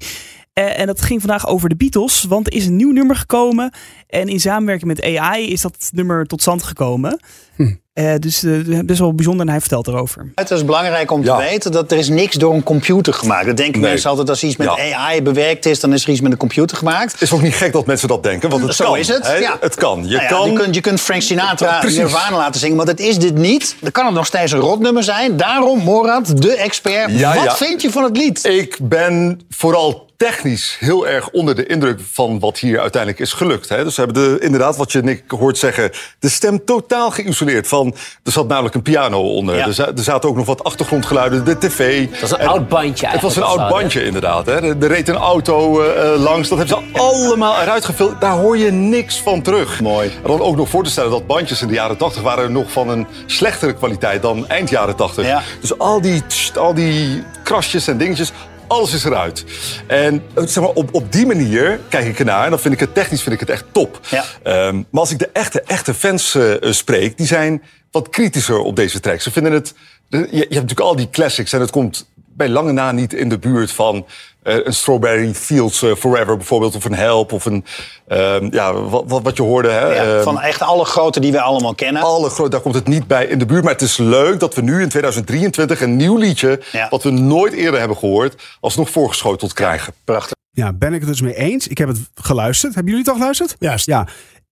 Uh, 0.60 0.80
en 0.80 0.88
dat 0.88 1.02
ging 1.02 1.20
vandaag 1.20 1.48
over 1.48 1.70
de 1.70 1.76
Beatles, 1.76 2.26
want 2.30 2.48
er 2.48 2.54
is 2.54 2.66
een 2.66 2.76
nieuw 2.76 2.92
nummer 2.92 3.16
gekomen. 3.16 3.72
En 4.08 4.28
in 4.28 4.40
samenwerking 4.40 4.88
met 4.88 5.18
AI 5.18 5.52
is 5.52 5.62
dat 5.62 5.90
nummer 5.94 6.26
tot 6.26 6.42
stand 6.42 6.64
gekomen. 6.64 7.20
Hm. 7.56 7.74
Uh, 7.94 8.14
dus 8.20 8.44
uh, 8.44 8.80
best 8.86 9.00
wel 9.00 9.14
bijzonder 9.14 9.46
en 9.46 9.52
hij 9.52 9.60
vertelt 9.60 9.88
erover. 9.88 10.32
Het 10.36 10.52
is 10.52 10.66
belangrijk 10.66 11.12
om 11.12 11.24
te 11.24 11.36
weten 11.36 11.72
dat 11.72 11.92
er 11.92 11.98
is 11.98 12.10
niks 12.10 12.36
door 12.36 12.54
een 12.54 12.64
computer 12.64 13.14
gemaakt. 13.14 13.46
Dat 13.46 13.58
denken 13.58 13.82
mensen 13.82 14.10
altijd 14.10 14.30
als 14.30 14.44
iets 14.44 14.56
met 14.56 14.68
AI 14.68 15.22
bewerkt 15.22 15.66
is, 15.66 15.80
dan 15.80 15.94
is 15.94 16.04
er 16.04 16.10
iets 16.10 16.22
met 16.22 16.32
een 16.32 16.38
computer 16.38 16.78
gemaakt. 16.78 17.12
Het 17.12 17.22
is 17.22 17.32
ook 17.32 17.42
niet 17.42 17.56
gek 17.56 17.74
dat 17.74 17.86
mensen 17.86 18.08
dat 18.08 18.24
denken, 18.24 18.50
want 18.50 18.64
het 18.64 18.76
Zo 18.76 18.86
kan. 18.86 18.98
is 18.98 19.08
het. 19.08 19.36
Ja. 19.40 19.58
Het 19.60 19.76
kan. 19.76 20.08
Je, 20.08 20.16
nou 20.16 20.28
kan... 20.28 20.52
je, 20.52 20.58
kunt, 20.58 20.76
je 20.76 20.82
kunt 20.82 21.02
Frank 21.02 21.22
Sinatra 21.22 21.84
Nirvana 21.84 22.38
laten 22.38 22.60
zingen, 22.60 22.76
maar 22.76 22.86
dat 22.86 23.00
is 23.00 23.20
dit 23.20 23.36
niet. 23.36 23.76
Dan 23.80 23.92
kan 23.92 24.06
het 24.06 24.14
nog 24.14 24.26
steeds 24.26 24.52
een 24.52 24.60
rotnummer 24.60 25.04
zijn. 25.04 25.38
Daarom, 25.38 25.80
Morad, 25.80 26.42
de 26.42 26.56
expert. 26.56 27.22
Wat 27.22 27.58
vind 27.58 27.82
je 27.82 27.92
van 27.92 28.04
het 28.04 28.18
lied? 28.18 28.46
Ik 28.46 28.78
ben 28.82 29.42
vooral 29.50 30.10
technisch 30.22 30.78
heel 30.80 31.08
erg 31.08 31.30
onder 31.30 31.56
de 31.56 31.66
indruk 31.66 32.00
van 32.12 32.40
wat 32.40 32.60
hier 32.60 32.80
uiteindelijk 32.80 33.22
is 33.22 33.34
gelukt. 33.34 33.70
Hè? 33.70 33.84
Dus 33.84 33.96
we 33.96 34.04
hebben 34.04 34.24
de, 34.24 34.40
inderdaad, 34.40 34.78
wat 34.78 34.92
je 34.92 35.02
Nick 35.02 35.24
hoort 35.28 35.58
zeggen, 35.58 35.92
de 36.20 36.30
stem 36.30 36.66
totaal 36.66 37.12
geïsoleerd. 37.12 37.68
Van, 37.68 37.96
er 38.24 38.32
zat 38.32 38.48
namelijk 38.48 38.76
een 38.76 38.82
piano 38.82 39.22
onder. 39.22 39.56
Er, 39.56 39.80
er, 39.96 40.04
zaten 40.04 40.30
ook 40.30 40.36
nog 40.36 40.46
wat 40.46 40.64
achtergrondgeluiden, 40.64 41.46
de 41.46 41.58
tv. 41.58 42.10
Dat 42.10 42.20
was 42.20 42.32
een 42.32 42.48
oud 42.48 42.68
bandje 42.68 43.08
Het 43.08 43.22
was 43.22 43.36
een 43.36 43.44
oud 43.44 43.70
bandje, 43.70 44.04
inderdaad. 44.04 44.46
Hè? 44.46 44.82
Er, 44.82 44.88
reed 44.88 45.08
een 45.08 45.16
auto 45.16 45.84
uh, 45.84 46.24
langs, 46.24 46.50
dat 46.50 46.58
hebben 46.58 46.78
ze 46.94 47.00
allemaal 47.00 47.62
eruit 47.62 47.86
gefilmd. 47.86 48.22
Daar 48.22 48.38
hoor 48.38 48.58
je 48.58 48.72
niks 48.72 49.22
van 49.22 49.42
terug. 49.42 49.82
Mooi. 49.82 50.08
En 50.08 50.28
dan 50.28 50.42
ook 50.42 50.56
nog 50.56 50.70
voor 50.70 50.84
te 50.84 50.90
stellen 50.90 51.12
dat 51.12 51.28
bandjes 51.28 51.62
in 51.62 51.68
de 51.68 51.74
jaren 51.74 51.98
80 51.98 52.22
waren 52.22 52.52
nog 52.52 52.72
van 52.72 52.90
een 52.90 53.08
slechtere 53.26 53.74
kwaliteit 53.74 54.22
dan 54.22 54.48
eind 54.48 54.70
jaren 54.70 54.96
80. 54.96 55.26
Ja. 55.26 55.42
Dus 55.62 55.78
al 55.78 56.02
die, 56.02 56.24
al 56.56 56.74
die 56.74 57.24
krasjes 57.44 57.88
en 57.88 57.98
dingetjes, 57.98 58.32
alles 58.72 58.94
is 58.94 59.04
eruit. 59.04 59.46
En 59.88 60.24
eh, 60.34 60.46
zeg 60.46 60.64
maar, 60.64 60.74
op, 60.74 60.94
op 60.94 61.12
die 61.12 61.26
manier 61.26 61.80
kijk 61.90 62.06
ik 62.06 62.20
ernaar. 62.20 62.44
En 62.44 62.50
dan 62.50 62.60
vind 62.60 62.74
ik 62.74 62.80
het 62.80 62.94
technisch 62.94 63.22
vind 63.22 63.34
ik 63.34 63.40
het 63.40 63.50
echt 63.50 63.66
top. 63.72 64.00
Ja. 64.10 64.24
Um, 64.68 64.86
maar 64.90 65.02
als 65.02 65.12
ik 65.12 65.20
de 65.20 65.30
echte, 65.34 65.62
echte 65.62 65.94
fans 65.94 66.36
uh, 66.36 66.54
spreek, 66.62 67.18
die 67.18 67.28
zijn 67.28 67.64
wat 67.92 68.10
kritischer 68.10 68.60
op 68.60 68.76
deze 68.76 69.00
track. 69.00 69.22
Ze 69.22 69.32
vinden 69.32 69.52
het. 69.52 69.74
Je, 70.10 70.18
je 70.18 70.38
hebt 70.38 70.50
natuurlijk 70.50 70.80
al 70.80 70.96
die 70.96 71.10
classics 71.10 71.54
en 71.54 71.60
het 71.60 71.72
komt 71.72 72.10
bij 72.42 72.50
lange 72.50 72.72
na 72.72 72.92
niet 72.92 73.14
in 73.14 73.30
de 73.30 73.40
buurt 73.40 73.72
van 73.72 73.96
uh, 74.44 74.66
een 74.66 74.74
Strawberry 74.74 75.34
Fields 75.34 75.82
uh, 75.84 75.96
Forever 75.96 76.38
bijvoorbeeld, 76.38 76.76
of 76.76 76.86
een 76.86 76.96
Help, 76.96 77.32
of 77.32 77.46
een, 77.46 77.66
uh, 78.08 78.50
ja, 78.50 78.74
wat, 78.74 79.22
wat, 79.24 79.38
je 79.38 79.44
hoorde. 79.44 79.70
Hè? 79.70 79.94
Ja, 79.94 80.16
ehm, 80.16 80.24
van 80.24 80.42
echt 80.42 80.62
alle 80.62 80.86
grote 80.86 81.20
die 81.20 81.32
we 81.32 81.42
allemaal 81.42 81.76
kennen. 81.76 82.02
Alle 82.02 82.30
grote, 82.30 82.50
daar 82.50 82.62
komt 82.62 82.76
het 82.76 82.88
niet 82.88 83.08
bij 83.08 83.26
in 83.26 83.40
de 83.40 83.46
buurt. 83.46 83.64
Maar 83.64 83.74
het 83.74 83.82
is 83.82 83.98
leuk 83.98 84.40
dat 84.40 84.56
we 84.56 84.62
nu 84.62 84.82
in 84.82 84.90
2023 84.90 85.82
een 85.82 85.96
nieuw 85.96 86.18
liedje, 86.18 86.62
ja. 86.72 86.88
wat 86.90 87.04
we 87.04 87.10
nooit 87.10 87.54
eerder 87.54 87.80
hebben 87.80 87.98
gehoord, 87.98 88.42
alsnog 88.60 88.90
voorgeschoteld 88.90 89.54
krijgen. 89.54 89.94
Prachtig. 90.04 90.36
Ja, 90.52 90.74
ben 90.74 90.94
ik 90.94 91.00
het 91.00 91.10
dus 91.10 91.22
mee 91.22 91.36
eens. 91.36 91.68
Ik 91.68 91.78
heb 91.78 91.88
het 91.88 92.00
geluisterd. 92.14 92.74
Hebben 92.74 92.92
jullie 92.92 93.06
het 93.06 93.14
al 93.14 93.20
geluisterd? 93.20 93.56
Juist. 93.60 93.86
Ja. 93.86 94.08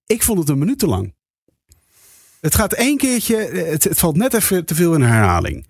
Ik 0.05 0.23
vond 0.23 0.39
het 0.39 0.49
een 0.49 0.57
minuut 0.57 0.79
te 0.79 0.87
lang. 0.87 1.13
Het 2.41 2.55
gaat 2.55 2.73
één 2.73 2.97
keertje, 2.97 3.35
het, 3.37 3.83
het 3.83 3.99
valt 3.99 4.17
net 4.17 4.33
even 4.33 4.65
te 4.65 4.75
veel 4.75 4.93
in 4.93 5.01
herhaling. 5.01 5.65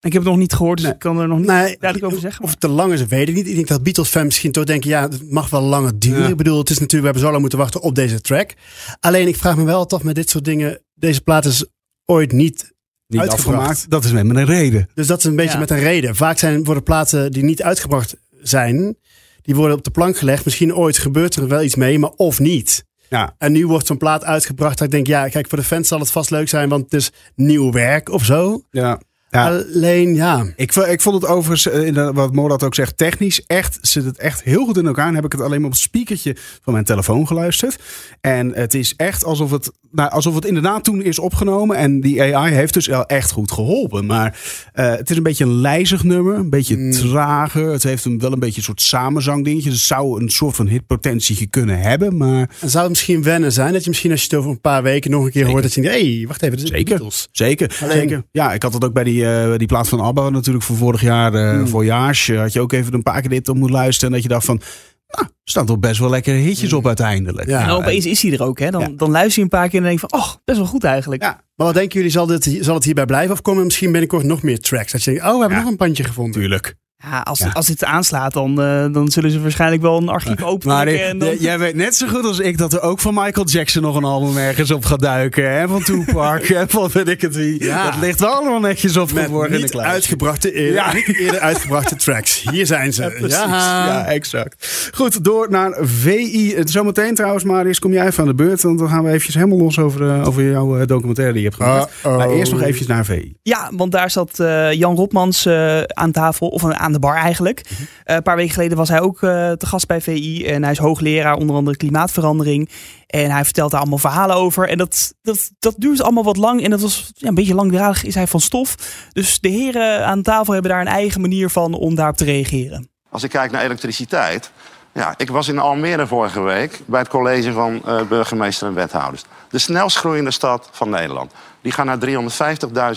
Ik 0.00 0.12
heb 0.12 0.22
het 0.22 0.30
nog 0.30 0.40
niet 0.40 0.52
gehoord, 0.52 0.80
dus 0.80 0.90
ik 0.90 0.98
kan 0.98 1.20
er 1.20 1.28
nog 1.28 1.38
niet 1.38 1.46
nee, 1.46 1.76
duidelijk 1.78 2.04
over 2.04 2.20
zeggen. 2.20 2.44
Of 2.44 2.50
het 2.50 2.60
te 2.60 2.68
lang 2.68 2.92
is, 2.92 3.06
weet 3.06 3.28
ik 3.28 3.34
niet. 3.34 3.46
Ik 3.46 3.54
denk 3.54 3.68
dat 3.68 3.82
Beatles-fans 3.82 4.24
misschien 4.24 4.52
toch 4.52 4.64
denken, 4.64 4.90
ja, 4.90 5.02
het 5.02 5.30
mag 5.30 5.50
wel 5.50 5.62
langer 5.62 5.98
duren. 5.98 6.28
Ik 6.28 6.36
bedoel, 6.36 6.58
het 6.58 6.70
is 6.70 6.78
natuurlijk, 6.78 7.00
we 7.00 7.04
hebben 7.04 7.22
zo 7.22 7.28
lang 7.28 7.40
moeten 7.40 7.58
wachten 7.58 7.80
op 7.80 7.94
deze 7.94 8.20
track. 8.20 8.54
Alleen, 9.00 9.28
ik 9.28 9.36
vraag 9.36 9.56
me 9.56 9.64
wel 9.64 9.86
toch 9.86 10.02
met 10.02 10.14
dit 10.14 10.30
soort 10.30 10.44
dingen, 10.44 10.80
deze 10.94 11.20
plaat 11.20 11.44
is 11.44 11.66
ooit 12.04 12.32
niet, 12.32 12.72
niet 13.06 13.20
uitgebracht. 13.20 13.90
Dat 13.90 14.04
is 14.04 14.12
met 14.12 14.36
een 14.36 14.44
reden. 14.44 14.88
Dus 14.94 15.06
dat 15.06 15.18
is 15.18 15.24
een 15.24 15.36
beetje 15.36 15.58
met 15.58 15.70
een 15.70 15.78
reden. 15.78 16.16
Vaak 16.16 16.38
zijn, 16.38 16.64
worden 16.64 16.82
platen 16.82 17.32
die 17.32 17.42
niet 17.42 17.62
uitgebracht 17.62 18.16
zijn, 18.42 18.96
die 19.42 19.54
worden 19.54 19.76
op 19.76 19.84
de 19.84 19.90
plank 19.90 20.16
gelegd. 20.16 20.44
Misschien 20.44 20.74
ooit 20.74 20.98
gebeurt 20.98 21.34
er 21.34 21.48
wel 21.48 21.62
iets 21.62 21.74
mee, 21.74 21.98
maar 21.98 22.12
of 22.16 22.38
niet. 22.38 22.86
Ja. 23.08 23.34
En 23.38 23.52
nu 23.52 23.66
wordt 23.66 23.86
zo'n 23.86 23.98
plaat 23.98 24.24
uitgebracht 24.24 24.78
dat 24.78 24.86
ik 24.86 24.92
denk, 24.92 25.06
ja, 25.06 25.28
kijk, 25.28 25.48
voor 25.48 25.58
de 25.58 25.64
fans 25.64 25.88
zal 25.88 25.98
het 25.98 26.10
vast 26.10 26.30
leuk 26.30 26.48
zijn, 26.48 26.68
want 26.68 26.84
het 26.84 26.94
is 26.94 27.10
nieuw 27.34 27.72
werk 27.72 28.08
of 28.08 28.24
zo. 28.24 28.62
Ja. 28.70 29.00
Alleen 29.30 30.14
ja. 30.14 30.46
Ik, 30.56 30.74
ik 30.74 31.00
vond 31.00 31.22
het 31.22 31.30
overigens, 31.30 31.68
eh, 31.68 32.10
wat 32.12 32.34
Morat 32.34 32.62
ook 32.62 32.74
zegt, 32.74 32.96
technisch 32.96 33.42
echt, 33.46 33.78
zit 33.80 34.04
het 34.04 34.18
echt 34.18 34.42
heel 34.42 34.64
goed 34.64 34.76
in 34.76 34.86
elkaar. 34.86 35.08
En 35.08 35.14
heb 35.14 35.24
ik 35.24 35.32
het 35.32 35.40
alleen 35.40 35.60
maar 35.60 35.70
op 35.70 35.74
het 35.74 35.82
speakertje 35.82 36.36
van 36.62 36.72
mijn 36.72 36.84
telefoon 36.84 37.26
geluisterd. 37.26 37.78
En 38.20 38.54
het 38.54 38.74
is 38.74 38.94
echt 38.96 39.24
alsof 39.24 39.50
het, 39.50 39.70
nou, 39.90 40.10
alsof 40.10 40.34
het 40.34 40.44
inderdaad 40.44 40.84
toen 40.84 41.02
is 41.02 41.18
opgenomen. 41.18 41.76
En 41.76 42.00
die 42.00 42.36
AI 42.36 42.54
heeft 42.54 42.74
dus 42.74 42.88
echt 42.88 43.30
goed 43.30 43.52
geholpen. 43.52 44.06
Maar 44.06 44.40
uh, 44.74 44.90
het 44.90 45.10
is 45.10 45.16
een 45.16 45.22
beetje 45.22 45.44
een 45.44 45.60
lijzig 45.60 46.04
nummer, 46.04 46.34
een 46.34 46.50
beetje 46.50 46.76
mm. 46.76 46.90
trager. 46.90 47.72
Het 47.72 47.82
heeft 47.82 48.04
een, 48.04 48.18
wel 48.18 48.32
een 48.32 48.38
beetje 48.38 48.56
een 48.56 48.62
soort 48.62 48.82
samenzangdingetje. 48.82 49.70
Het 49.70 49.78
zou 49.78 50.22
een 50.22 50.30
soort 50.30 50.56
van 50.56 50.66
hitpotentie 50.66 51.46
kunnen 51.46 51.78
hebben. 51.78 52.16
Maar... 52.16 52.50
En 52.60 52.70
zou 52.70 52.82
het 52.82 52.92
misschien 52.92 53.22
wennen 53.22 53.52
zijn 53.52 53.72
dat 53.72 53.82
je 53.82 53.88
misschien 53.88 54.10
als 54.10 54.20
je 54.20 54.26
het 54.26 54.36
over 54.38 54.50
een 54.50 54.60
paar 54.60 54.82
weken 54.82 55.10
nog 55.10 55.24
een 55.24 55.30
keer 55.30 55.46
hoort 55.46 55.62
dat 55.62 55.74
je 55.74 55.80
denkt, 55.80 55.96
hé, 55.96 56.16
hey, 56.16 56.26
wacht 56.26 56.42
even, 56.42 56.56
dit 56.56 56.64
is 56.64 56.70
Zeker, 56.70 57.00
zeker, 57.32 57.72
zeker. 57.90 58.22
Ja, 58.32 58.52
ik 58.52 58.62
had 58.62 58.72
het 58.72 58.84
ook 58.84 58.92
bij 58.92 59.04
die 59.04 59.17
die, 59.18 59.58
die 59.58 59.66
plaat 59.66 59.88
van 59.88 60.00
ABBA 60.00 60.28
natuurlijk 60.28 60.64
voor 60.64 60.76
vorig 60.76 61.00
jaar, 61.00 61.34
uh, 61.34 61.72
mm. 61.72 61.90
had 62.36 62.52
je 62.52 62.60
ook 62.60 62.72
even 62.72 62.94
een 62.94 63.02
paar 63.02 63.20
keer 63.20 63.30
dit 63.30 63.48
op 63.48 63.56
moeten 63.56 63.76
luisteren. 63.76 64.08
En 64.08 64.14
dat 64.14 64.22
je 64.22 64.28
dacht 64.28 64.44
van, 64.44 64.60
nou, 65.08 65.24
er 65.26 65.32
staan 65.44 65.66
toch 65.66 65.78
best 65.78 66.00
wel 66.00 66.10
lekkere 66.10 66.36
hitjes 66.36 66.72
op 66.72 66.86
uiteindelijk. 66.86 67.48
Ja. 67.48 67.62
En 67.62 67.70
opeens 67.70 68.06
is 68.06 68.22
hij 68.22 68.32
er 68.32 68.42
ook. 68.42 68.58
Hè? 68.58 68.70
Dan, 68.70 68.96
dan 68.96 69.10
luister 69.10 69.36
je 69.36 69.42
een 69.42 69.48
paar 69.58 69.68
keer 69.68 69.78
en 69.78 69.84
denk 69.84 70.00
je 70.00 70.06
van, 70.08 70.20
oh, 70.20 70.28
best 70.44 70.58
wel 70.58 70.66
goed 70.66 70.84
eigenlijk. 70.84 71.22
Ja. 71.22 71.40
Maar 71.54 71.66
wat 71.66 71.74
denken 71.74 71.96
jullie, 71.96 72.12
zal, 72.12 72.26
dit, 72.26 72.58
zal 72.60 72.74
het 72.74 72.84
hierbij 72.84 73.06
blijven? 73.06 73.32
Of 73.32 73.42
komen 73.42 73.60
er 73.60 73.66
misschien 73.66 73.90
binnenkort 73.90 74.24
nog 74.24 74.42
meer 74.42 74.60
tracks? 74.60 74.92
Dat 74.92 75.02
je 75.02 75.10
denkt, 75.10 75.26
oh, 75.26 75.34
we 75.34 75.40
hebben 75.40 75.58
nog 75.58 75.68
een 75.68 75.76
pandje 75.76 76.04
gevonden. 76.04 76.40
Tuurlijk. 76.40 76.74
Ja, 77.04 77.20
als, 77.20 77.54
als 77.54 77.66
dit 77.66 77.84
aanslaat, 77.84 78.32
dan, 78.32 78.50
uh, 78.50 78.86
dan 78.92 79.08
zullen 79.08 79.30
ze 79.30 79.40
waarschijnlijk 79.40 79.82
wel 79.82 79.96
een 79.96 80.08
archief 80.08 80.42
openen. 80.42 80.76
Maar 80.76 80.86
en 80.86 81.18
dan... 81.18 81.36
jij 81.36 81.58
weet 81.58 81.74
net 81.74 81.96
zo 81.96 82.06
goed 82.06 82.24
als 82.24 82.38
ik 82.38 82.58
dat 82.58 82.72
er 82.72 82.80
ook 82.80 83.00
van 83.00 83.14
Michael 83.14 83.46
Jackson 83.46 83.82
nog 83.82 83.96
een 83.96 84.04
album 84.04 84.36
ergens 84.36 84.70
op 84.70 84.84
gaat 84.84 85.00
duiken. 85.00 85.50
En 85.50 85.68
van 85.68 85.82
Tupac 85.82 86.40
en 86.60 86.68
van 86.68 86.88
weet 86.92 87.08
ik 87.08 87.20
het 87.20 87.34
wie. 87.34 87.64
Ja. 87.64 87.90
Dat 87.90 88.00
ligt 88.00 88.20
wel 88.20 88.30
allemaal 88.30 88.60
netjes 88.60 88.96
op 88.96 89.12
Met 89.12 89.30
in 89.30 89.60
de 89.60 89.68
kluis. 89.68 89.88
uitgebrachte 89.88 90.52
eerder, 90.52 90.74
ja. 90.74 90.94
eerder 90.94 91.40
uitgebrachte 91.40 91.96
tracks. 91.96 92.44
Hier 92.50 92.66
zijn 92.66 92.92
ze. 92.92 93.26
Ja, 93.28 93.46
ja, 93.86 94.04
exact. 94.04 94.90
Goed, 94.94 95.24
door 95.24 95.46
naar 95.50 95.76
VI. 95.80 96.56
Zometeen 96.64 97.14
trouwens, 97.14 97.44
Marius, 97.44 97.78
kom 97.78 97.92
jij 97.92 98.06
even 98.06 98.20
aan 98.20 98.28
de 98.28 98.34
beurt. 98.34 98.62
Want 98.62 98.78
dan 98.78 98.88
gaan 98.88 99.02
we 99.02 99.08
eventjes 99.08 99.34
helemaal 99.34 99.58
los 99.58 99.78
over, 99.78 100.00
uh, 100.00 100.26
over 100.26 100.50
jouw 100.50 100.80
uh, 100.80 100.86
documentaire 100.86 101.32
die 101.32 101.42
je 101.42 101.48
hebt 101.48 101.62
gemaakt. 101.62 101.92
Uh 101.98 102.10
-oh. 102.10 102.16
Maar 102.16 102.30
eerst 102.30 102.52
nog 102.52 102.60
eventjes 102.60 102.86
naar 102.86 103.04
VI. 103.04 103.34
Ja, 103.42 103.70
want 103.72 103.92
daar 103.92 104.10
zat 104.10 104.36
Jan 104.70 104.96
Rotmans 104.96 105.48
aan 105.86 106.12
tafel. 106.12 106.48
Of 106.48 106.64
aan 106.64 106.87
aan 106.88 106.94
de 106.94 107.06
bar 107.06 107.16
eigenlijk. 107.16 107.62
Mhm. 107.64 107.82
Eh, 108.04 108.16
een 108.16 108.22
paar 108.22 108.36
weken 108.36 108.52
geleden 108.52 108.76
was 108.76 108.88
hij 108.88 109.00
ook 109.00 109.22
uh, 109.22 109.52
te 109.52 109.66
gast 109.66 109.86
bij 109.86 110.00
VI. 110.00 110.46
En 110.46 110.62
hij 110.62 110.72
is 110.72 110.78
hoogleraar 110.78 111.34
onder 111.34 111.56
andere 111.56 111.76
klimaatverandering. 111.76 112.70
En 113.06 113.30
hij 113.30 113.44
vertelt 113.44 113.70
daar 113.70 113.80
allemaal 113.80 113.98
verhalen 113.98 114.36
over. 114.36 114.68
En 114.68 114.78
dat, 114.78 115.14
dat, 115.22 115.50
dat 115.58 115.74
duurt 115.78 116.02
allemaal 116.02 116.24
wat 116.24 116.36
lang. 116.36 116.62
En 116.62 116.70
dat 116.70 116.80
was 116.80 117.10
ja, 117.14 117.28
een 117.28 117.34
beetje 117.34 117.54
langdradig 117.54 118.04
is 118.04 118.14
hij 118.14 118.26
van 118.26 118.40
stof. 118.40 118.74
Dus 119.12 119.40
de 119.40 119.48
heren 119.48 120.06
aan 120.06 120.22
tafel 120.22 120.52
hebben 120.52 120.70
daar 120.70 120.80
een 120.80 120.86
eigen 120.86 121.20
manier 121.20 121.50
van 121.50 121.74
om 121.74 121.94
daarop 121.94 122.16
te 122.16 122.24
reageren. 122.24 122.88
Als 123.10 123.22
ik 123.22 123.30
kijk 123.30 123.50
naar 123.50 123.62
elektriciteit. 123.62 124.50
Ja, 124.92 125.14
ik 125.16 125.30
was 125.30 125.48
in 125.48 125.58
Almere 125.58 126.06
vorige 126.06 126.40
week 126.40 126.80
bij 126.86 127.00
het 127.00 127.08
college 127.08 127.52
van 127.52 127.82
uh, 127.86 128.02
burgemeester 128.02 128.68
en 128.68 128.74
wethouders. 128.74 129.24
De 129.50 129.58
snelst 129.58 129.96
groeiende 129.96 130.30
stad 130.30 130.68
van 130.72 130.90
Nederland. 130.90 131.32
Die 131.60 131.72
gaat 131.72 131.86
naar 131.86 131.98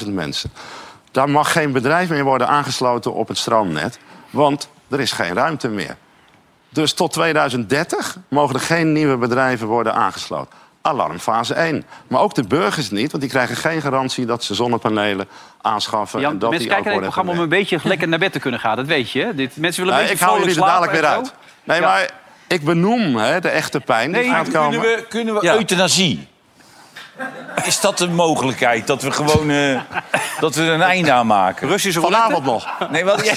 350.000 0.03 0.07
mensen. 0.07 0.51
Daar 1.11 1.29
mag 1.29 1.51
geen 1.51 1.71
bedrijf 1.71 2.09
meer 2.09 2.23
worden 2.23 2.47
aangesloten 2.47 3.13
op 3.13 3.27
het 3.27 3.37
stroomnet. 3.37 3.99
Want 4.29 4.69
er 4.89 4.99
is 4.99 5.11
geen 5.11 5.33
ruimte 5.33 5.69
meer. 5.69 5.97
Dus 6.69 6.93
tot 6.93 7.13
2030 7.13 8.17
mogen 8.27 8.55
er 8.55 8.61
geen 8.61 8.91
nieuwe 8.91 9.17
bedrijven 9.17 9.67
worden 9.67 9.93
aangesloten. 9.93 10.53
Alarmfase 10.81 11.53
1. 11.53 11.83
Maar 12.07 12.21
ook 12.21 12.33
de 12.33 12.43
burgers 12.43 12.89
niet, 12.89 13.11
want 13.11 13.23
die 13.23 13.31
krijgen 13.31 13.55
geen 13.55 13.81
garantie 13.81 14.25
dat 14.25 14.43
ze 14.43 14.55
zonnepanelen 14.55 15.27
aanschaffen. 15.61 16.19
Jan, 16.19 16.31
en 16.31 16.39
dat 16.39 16.49
mensen 16.49 16.67
kijken 16.67 16.85
naar 16.85 16.93
het 16.93 17.03
programma 17.03 17.31
om 17.31 17.39
een 17.39 17.49
beetje 17.49 17.79
lekker 17.83 18.07
naar 18.07 18.19
bed 18.19 18.31
te 18.31 18.39
kunnen 18.39 18.59
gaan. 18.59 18.75
Dat 18.75 18.85
weet 18.85 19.11
je. 19.11 19.31
Dit, 19.35 19.57
mensen 19.57 19.83
willen 19.83 19.99
een 19.99 20.05
beetje 20.07 20.19
Ik 20.23 20.27
hou 20.27 20.39
jullie 20.39 20.55
er 20.55 20.61
dadelijk 20.61 20.91
weer 20.91 21.05
uit. 21.05 21.33
Nee, 21.63 21.81
maar 21.81 22.11
ik 22.47 22.63
benoem 22.63 23.15
hè, 23.15 23.39
de 23.39 23.49
echte 23.49 23.79
pijn 23.79 24.11
nee, 24.11 24.21
die 24.21 24.31
gaat 24.31 24.43
kunnen 24.43 24.61
komen. 24.61 24.81
We, 24.81 25.05
kunnen 25.09 25.33
we 25.33 25.49
euthanasie? 25.49 26.27
Is 27.63 27.79
dat 27.79 27.99
een 27.99 28.15
mogelijkheid? 28.15 28.87
Dat 28.87 29.01
we 29.01 29.11
gewoon 29.11 29.49
uh, 29.49 29.79
dat 30.39 30.55
we 30.55 30.61
er 30.63 30.73
een 30.73 30.81
einde 30.81 31.11
aan 31.11 31.27
maken? 31.27 31.67
Russische 31.67 32.01
Vanavond 32.01 32.45
nog. 32.45 32.67
Nee, 32.91 33.05
wat, 33.05 33.17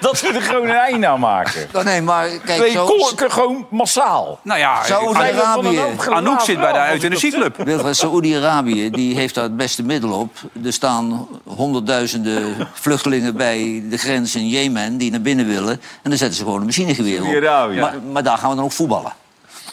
dat 0.00 0.20
we 0.20 0.28
er 0.28 0.42
gewoon 0.42 0.68
een 0.68 0.76
einde 0.76 1.06
aan 1.06 1.20
maken. 1.20 1.68
Oh, 1.72 1.84
nee, 1.84 2.02
maar 2.02 2.28
kijk, 2.28 2.60
nee, 2.60 2.70
zo... 2.70 2.86
gewoon 3.16 3.66
massaal. 3.70 4.38
Nou 4.42 4.58
ja, 4.58 4.84
Saoedi-Arabië... 4.84 5.80
Anouk 6.10 6.40
zit 6.40 6.60
bij 6.60 6.72
de 6.72 6.92
euthanasieclub. 6.92 7.56
Saoedi-Arabië 7.90 8.90
die 8.90 9.14
heeft 9.14 9.34
daar 9.34 9.44
het 9.44 9.56
beste 9.56 9.82
middel 9.82 10.12
op. 10.12 10.36
Er 10.64 10.72
staan 10.72 11.28
honderdduizenden 11.44 12.68
vluchtelingen 12.72 13.36
bij 13.36 13.82
de 13.90 13.96
grens 13.96 14.34
in 14.34 14.48
Jemen... 14.48 14.96
die 14.96 15.10
naar 15.10 15.20
binnen 15.20 15.46
willen. 15.46 15.80
En 16.02 16.10
dan 16.10 16.18
zetten 16.18 16.36
ze 16.36 16.44
gewoon 16.44 16.60
een 16.60 16.66
machinegeweer 16.66 17.22
op. 17.22 17.74
Maar, 17.80 17.94
maar 18.12 18.22
daar 18.22 18.38
gaan 18.38 18.50
we 18.50 18.56
dan 18.56 18.64
ook 18.64 18.72
voetballen. 18.72 19.12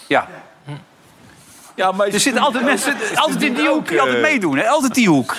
Ja. 0.08 0.28
Ja, 1.76 1.92
maar 1.92 2.08
er 2.08 2.20
zitten 2.20 2.42
altijd 2.42 2.64
mensen 2.64 2.96
altijd 3.16 3.42
in 3.42 3.54
die 3.54 3.68
hoek 3.68 3.88
die 3.88 4.00
altijd 4.02 4.22
meedoen. 4.22 4.58
Hè? 4.58 4.68
Altijd 4.68 4.94
die 4.94 5.08
hoek. 5.10 5.36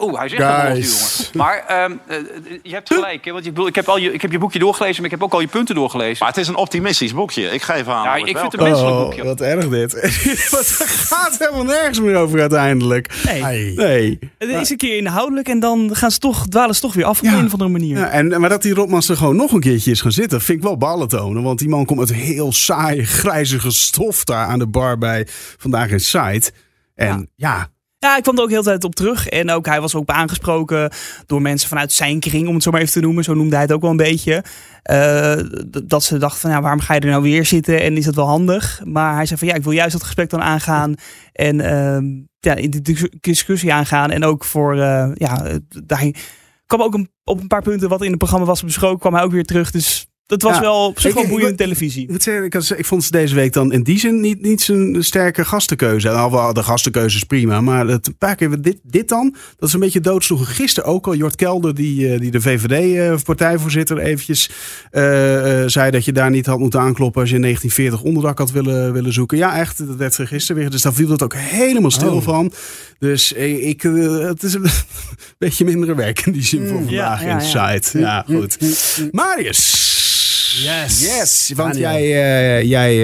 Oeh, 0.00 0.16
hij 0.16 0.26
is 0.26 0.32
echt 0.32 0.42
een 0.42 0.80
jongen. 0.80 1.30
Maar 1.32 1.84
um, 1.84 2.00
je 2.62 2.72
hebt 2.72 2.94
gelijk. 2.94 3.24
Hè? 3.24 3.32
Want 3.32 3.44
je, 3.44 3.52
ik, 3.66 3.74
heb 3.74 3.88
al 3.88 3.98
je, 3.98 4.12
ik 4.12 4.22
heb 4.22 4.32
je 4.32 4.38
boekje 4.38 4.58
doorgelezen, 4.58 4.96
maar 4.96 5.04
ik 5.04 5.10
heb 5.10 5.22
ook 5.22 5.32
al 5.32 5.40
je 5.40 5.46
punten 5.46 5.74
doorgelezen. 5.74 6.16
Maar 6.18 6.28
het 6.28 6.36
is 6.36 6.48
een 6.48 6.56
optimistisch 6.56 7.14
boekje. 7.14 7.42
Ik 7.42 7.62
geef 7.62 7.88
aan. 7.88 8.04
Ja, 8.04 8.14
ik 8.14 8.24
vind 8.24 8.40
het 8.40 8.52
een 8.52 8.62
menselijk 8.62 8.96
oh, 8.96 9.02
boekje. 9.02 9.24
Wat 9.24 9.40
erg 9.40 9.68
dit. 9.68 9.92
het 10.58 10.66
gaat 10.86 11.38
helemaal 11.38 11.64
nergens 11.64 12.00
meer 12.00 12.16
over 12.16 12.40
uiteindelijk. 12.40 13.22
Nee. 13.24 13.74
nee. 13.74 14.18
Het 14.38 14.48
is 14.48 14.70
een 14.70 14.76
keer 14.76 14.96
inhoudelijk 14.96 15.48
en 15.48 15.60
dan 15.60 15.90
gaan 15.92 16.10
ze 16.10 16.18
toch, 16.18 16.46
dwalen 16.48 16.74
ze 16.74 16.80
toch 16.80 16.94
weer 16.94 17.04
af 17.04 17.18
op 17.18 17.26
een 17.26 17.46
of 17.46 17.52
andere 17.52 17.70
manier. 17.70 17.98
Ja, 17.98 18.08
en, 18.08 18.40
maar 18.40 18.48
dat 18.48 18.62
die 18.62 18.74
Rotmans 18.74 19.08
er 19.08 19.16
gewoon 19.16 19.36
nog 19.36 19.52
een 19.52 19.60
keertje 19.60 19.90
is 19.90 20.00
gaan 20.00 20.12
zitten, 20.12 20.40
vind 20.40 20.58
ik 20.58 20.64
wel 20.64 20.76
ballen 20.76 21.08
tonen. 21.08 21.42
Want 21.42 21.58
die 21.58 21.68
man 21.68 21.84
komt 21.84 21.98
met 21.98 22.12
heel 22.12 22.52
saai, 22.52 23.04
grijzige 23.04 23.70
stof 23.70 24.24
daar 24.24 24.46
aan 24.46 24.58
de 24.58 24.66
bar 24.66 24.98
bij 24.98 25.26
Vandaag 25.58 25.90
in 25.90 26.00
Site. 26.00 26.50
En 26.94 27.30
ja 27.36 27.52
ja, 27.52 27.70
ik 28.16 28.22
kwam 28.22 28.36
er 28.36 28.42
ook 28.42 28.50
heel 28.50 28.62
tijd 28.62 28.84
op 28.84 28.94
terug. 28.94 29.28
En 29.28 29.50
ook 29.50 29.66
hij 29.66 29.80
was 29.80 29.94
ook 29.94 30.08
aangesproken 30.08 30.90
door 31.26 31.42
mensen 31.42 31.68
vanuit 31.68 31.92
zijn 31.92 32.20
kring, 32.20 32.48
om 32.48 32.54
het 32.54 32.62
zo 32.62 32.70
maar 32.70 32.80
even 32.80 32.92
te 32.92 33.00
noemen. 33.00 33.24
Zo 33.24 33.34
noemde 33.34 33.54
hij 33.54 33.64
het 33.64 33.72
ook 33.72 33.80
wel 33.80 33.90
een 33.90 33.96
beetje. 33.96 34.44
Uh, 34.90 35.34
dat 35.84 36.02
ze 36.02 36.18
dachten 36.18 36.40
van, 36.40 36.50
ja, 36.50 36.60
waarom 36.60 36.80
ga 36.80 36.94
je 36.94 37.00
er 37.00 37.10
nou 37.10 37.22
weer 37.22 37.46
zitten? 37.46 37.80
En 37.80 37.96
is 37.96 38.04
dat 38.04 38.14
wel 38.14 38.26
handig? 38.26 38.80
Maar 38.84 39.14
hij 39.14 39.26
zei 39.26 39.38
van, 39.38 39.48
ja, 39.48 39.54
ik 39.54 39.62
wil 39.62 39.72
juist 39.72 39.92
dat 39.92 40.02
gesprek 40.02 40.30
dan 40.30 40.42
aangaan. 40.42 40.94
En 41.32 41.58
uh, 41.58 42.22
ja, 42.40 42.54
in 42.54 42.70
de 42.70 43.10
discussie 43.20 43.72
aangaan. 43.72 44.10
En 44.10 44.24
ook 44.24 44.44
voor, 44.44 44.76
uh, 44.76 45.10
ja, 45.14 45.58
daar 45.84 46.10
kwam 46.66 46.82
ook 46.82 46.98
op 47.24 47.40
een 47.40 47.46
paar 47.46 47.62
punten 47.62 47.88
wat 47.88 48.02
in 48.02 48.08
het 48.08 48.18
programma 48.18 48.46
was 48.46 48.62
besproken, 48.62 48.98
kwam 48.98 49.14
hij 49.14 49.22
ook 49.22 49.32
weer 49.32 49.44
terug. 49.44 49.70
Dus 49.70 50.06
dat 50.32 50.42
was 50.42 50.58
wel 50.58 50.86
op 50.86 51.00
zich 51.00 51.14
wel 51.14 51.26
boeiende 51.26 51.54
televisie. 51.54 52.08
Ik, 52.08 52.24
ik, 52.26 52.54
ik 52.54 52.84
vond 52.86 53.04
ze 53.04 53.10
deze 53.10 53.34
week 53.34 53.52
dan 53.52 53.72
in 53.72 53.82
die 53.82 53.98
zin 53.98 54.20
niet, 54.20 54.42
niet 54.42 54.60
zo'n 54.60 54.96
sterke 55.00 55.44
gastenkeuze. 55.44 56.08
Wel 56.08 56.52
de 56.52 56.62
gastenkeuze 56.62 57.16
is 57.16 57.24
prima, 57.24 57.60
maar 57.60 57.86
het, 57.86 58.06
een 58.06 58.16
paar 58.16 58.36
keer 58.36 58.60
dit, 58.60 58.78
dit 58.82 59.08
dan, 59.08 59.34
dat 59.58 59.68
is 59.68 59.74
een 59.74 59.80
beetje 59.80 60.00
doodsloegen. 60.00 60.46
Gisteren 60.46 60.90
ook 60.90 61.06
al, 61.06 61.14
Jort 61.14 61.36
Kelder, 61.36 61.74
die, 61.74 62.12
eh, 62.12 62.20
die 62.20 62.30
de 62.30 62.40
VVD-partijvoorzitter 62.40 63.98
eh, 63.98 64.06
eventjes 64.06 64.50
uh, 64.92 65.02
zei 65.66 65.90
dat 65.90 66.04
je 66.04 66.12
daar 66.12 66.30
niet 66.30 66.46
had 66.46 66.58
moeten 66.58 66.80
aankloppen 66.80 67.20
als 67.20 67.30
je 67.30 67.36
in 67.36 67.42
1940 67.42 68.08
onderdak 68.08 68.38
had 68.38 68.50
willen, 68.50 68.92
willen 68.92 69.12
zoeken. 69.12 69.38
Ja, 69.38 69.58
echt, 69.58 69.86
dat 69.86 69.96
werd 69.96 70.18
gisteren 70.22 70.62
weer. 70.62 70.70
Dus 70.70 70.82
daar 70.82 70.94
viel 70.94 71.10
het 71.10 71.22
ook 71.22 71.34
helemaal 71.36 71.90
stil 71.90 72.14
oh. 72.14 72.22
van. 72.22 72.52
Dus 72.98 73.32
ik, 73.32 73.82
het 73.82 74.42
is 74.42 74.54
een 74.54 74.66
beetje 75.38 75.64
minder 75.64 75.96
werk 75.96 76.26
in 76.26 76.32
die 76.32 76.42
zin 76.42 76.66
voor 76.68 76.78
mm, 76.78 76.86
vandaag 76.86 77.22
ja, 77.22 77.28
in 77.28 77.48
ja, 77.48 77.78
site. 77.80 77.98
Ja, 77.98 78.24
goed. 78.28 78.58
Marius. 79.10 80.01
Yes. 80.54 81.00
Yes, 81.00 81.52
want 81.54 81.76
jij, 81.76 82.02
uh, 82.02 82.62
jij 82.62 82.96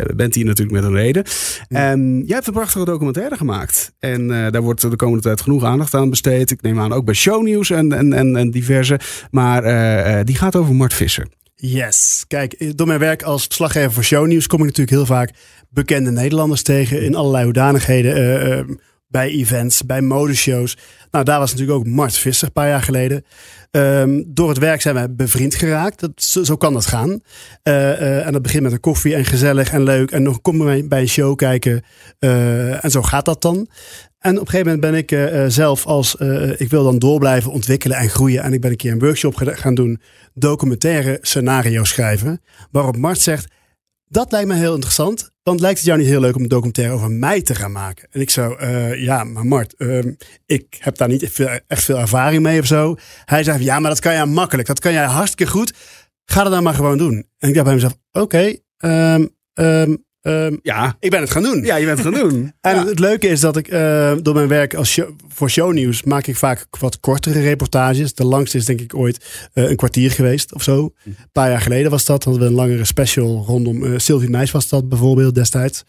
uh, 0.00 0.14
bent 0.16 0.34
hier 0.34 0.44
natuurlijk 0.44 0.76
met 0.76 0.84
een 0.84 0.96
reden. 0.96 1.24
Um, 1.68 2.22
jij 2.24 2.34
hebt 2.34 2.46
een 2.46 2.52
prachtige 2.52 2.84
documentaire 2.84 3.36
gemaakt. 3.36 3.92
En 3.98 4.30
uh, 4.30 4.50
daar 4.50 4.62
wordt 4.62 4.80
de 4.80 4.96
komende 4.96 5.22
tijd 5.22 5.40
genoeg 5.40 5.64
aandacht 5.64 5.94
aan 5.94 6.10
besteed. 6.10 6.50
Ik 6.50 6.62
neem 6.62 6.80
aan 6.80 6.92
ook 6.92 7.04
bij 7.04 7.14
shownieuws 7.14 7.70
en, 7.70 7.92
en, 7.92 8.12
en, 8.12 8.36
en 8.36 8.50
diverse. 8.50 9.00
Maar 9.30 10.24
die 10.24 10.36
gaat 10.36 10.56
over 10.56 10.74
Mart 10.74 10.94
Visser. 10.94 11.26
Yes. 11.54 12.24
Kijk, 12.28 12.76
door 12.76 12.86
mijn 12.86 12.98
werk 12.98 13.22
als 13.22 13.44
verslaggever 13.44 13.92
voor 13.92 14.04
shownieuws 14.04 14.46
kom 14.46 14.58
ik 14.58 14.66
natuurlijk 14.66 14.96
heel 14.96 15.06
vaak 15.06 15.30
bekende 15.70 16.10
Nederlanders 16.10 16.62
tegen 16.62 17.02
in 17.02 17.14
allerlei 17.14 17.44
hoedanigheden 17.44 18.80
bij 19.08 19.28
events, 19.28 19.86
bij 19.86 20.00
modeshows. 20.00 20.76
Nou, 21.10 21.24
daar 21.24 21.38
was 21.38 21.50
natuurlijk 21.50 21.78
ook 21.78 21.86
Mart 21.86 22.18
Visser 22.18 22.46
een 22.46 22.52
paar 22.52 22.68
jaar 22.68 22.82
geleden. 22.82 23.24
Um, 23.70 24.24
door 24.26 24.48
het 24.48 24.58
werk 24.58 24.80
zijn 24.80 24.94
wij 24.94 25.14
bevriend 25.14 25.54
geraakt. 25.54 26.00
Dat, 26.00 26.22
zo, 26.22 26.56
kan 26.56 26.72
dat 26.72 26.86
gaan. 26.86 27.08
Uh, 27.10 27.20
uh, 27.64 28.26
en 28.26 28.32
dat 28.32 28.42
begint 28.42 28.62
met 28.62 28.72
een 28.72 28.80
koffie 28.80 29.14
en 29.14 29.24
gezellig 29.24 29.72
en 29.72 29.82
leuk. 29.82 30.10
En 30.10 30.22
nog 30.22 30.40
kom 30.40 30.58
bij, 30.58 30.86
bij 30.86 31.00
een 31.00 31.08
show 31.08 31.36
kijken. 31.36 31.82
Uh, 32.20 32.84
en 32.84 32.90
zo 32.90 33.02
gaat 33.02 33.24
dat 33.24 33.42
dan. 33.42 33.68
En 34.18 34.34
op 34.34 34.40
een 34.40 34.50
gegeven 34.50 34.80
moment 34.80 35.08
ben 35.08 35.18
ik 35.18 35.50
zelf 35.50 35.86
als... 35.86 36.14
ik 36.56 36.70
wil 36.70 36.84
dan 36.84 36.98
door 36.98 37.18
blijven 37.18 37.52
ontwikkelen 37.52 37.96
en 37.96 38.08
groeien. 38.10 38.42
En 38.42 38.52
ik 38.52 38.60
ben 38.60 38.70
een 38.70 38.76
keer 38.76 38.92
een 38.92 38.98
workshop 38.98 39.34
gaan 39.36 39.74
doen. 39.74 40.00
Documentaire 40.34 41.18
scenario 41.20 41.84
schrijven. 41.84 42.40
Waarop 42.70 42.96
Mart 42.96 43.20
zegt... 43.20 43.52
Dat 44.10 44.32
lijkt 44.32 44.48
me 44.48 44.54
heel 44.54 44.74
interessant. 44.74 45.30
Want 45.48 45.60
lijkt 45.60 45.78
het 45.78 45.86
jou 45.86 45.98
niet 45.98 46.08
heel 46.08 46.20
leuk 46.20 46.36
om 46.36 46.42
een 46.42 46.48
documentaire 46.48 46.94
over 46.94 47.10
mij 47.10 47.42
te 47.42 47.54
gaan 47.54 47.72
maken? 47.72 48.08
En 48.10 48.20
ik 48.20 48.30
zou, 48.30 48.62
uh, 48.62 49.02
ja, 49.02 49.24
maar 49.24 49.46
Mart, 49.46 49.74
uh, 49.78 50.02
ik 50.46 50.76
heb 50.78 50.96
daar 50.96 51.08
niet 51.08 51.22
echt 51.66 51.84
veel 51.84 51.98
ervaring 51.98 52.42
mee 52.42 52.60
of 52.60 52.66
zo. 52.66 52.96
Hij 53.24 53.42
zei, 53.42 53.64
ja, 53.64 53.78
maar 53.78 53.90
dat 53.90 54.00
kan 54.00 54.12
jij 54.12 54.26
makkelijk. 54.26 54.68
Dat 54.68 54.80
kan 54.80 54.92
jij 54.92 55.04
hartstikke 55.04 55.52
goed. 55.52 55.74
Ga 56.24 56.42
dat 56.42 56.52
dan 56.52 56.62
maar 56.62 56.74
gewoon 56.74 56.98
doen. 56.98 57.26
En 57.38 57.48
ik 57.48 57.54
dacht 57.54 57.66
bij 57.66 57.74
mezelf, 57.74 57.96
oké, 58.12 58.20
okay, 58.20 58.62
um, 59.14 59.28
um, 59.54 60.04
Um, 60.28 60.58
ja, 60.62 60.96
ik 61.00 61.10
ben 61.10 61.20
het 61.20 61.30
gaan 61.30 61.42
doen. 61.42 61.64
Ja, 61.64 61.76
je 61.76 61.84
bent 61.86 61.98
het 61.98 62.14
gaan 62.14 62.28
doen. 62.28 62.52
en 62.60 62.86
het 62.86 62.98
leuke 62.98 63.28
is 63.28 63.40
dat 63.40 63.56
ik 63.56 63.72
uh, 63.72 64.12
door 64.22 64.34
mijn 64.34 64.48
werk 64.48 64.74
als 64.74 64.90
show, 64.90 65.10
voor 65.28 65.50
shownieuws 65.50 66.02
maak 66.02 66.26
ik 66.26 66.36
vaak 66.36 66.66
wat 66.80 67.00
kortere 67.00 67.40
reportages. 67.40 68.14
De 68.14 68.24
langste 68.24 68.56
is 68.56 68.64
denk 68.64 68.80
ik 68.80 68.94
ooit 68.94 69.48
uh, 69.54 69.70
een 69.70 69.76
kwartier 69.76 70.10
geweest 70.10 70.54
of 70.54 70.62
zo. 70.62 70.92
Een 71.04 71.16
paar 71.32 71.50
jaar 71.50 71.60
geleden 71.60 71.90
was 71.90 72.04
dat. 72.04 72.24
Hadden 72.24 72.42
we 72.42 72.48
een 72.48 72.54
langere 72.54 72.84
special 72.84 73.44
rondom 73.46 73.84
uh, 73.84 73.98
Sylvie 73.98 74.30
Meis 74.30 74.50
was 74.50 74.68
dat 74.68 74.88
bijvoorbeeld 74.88 75.34
destijds. 75.34 75.84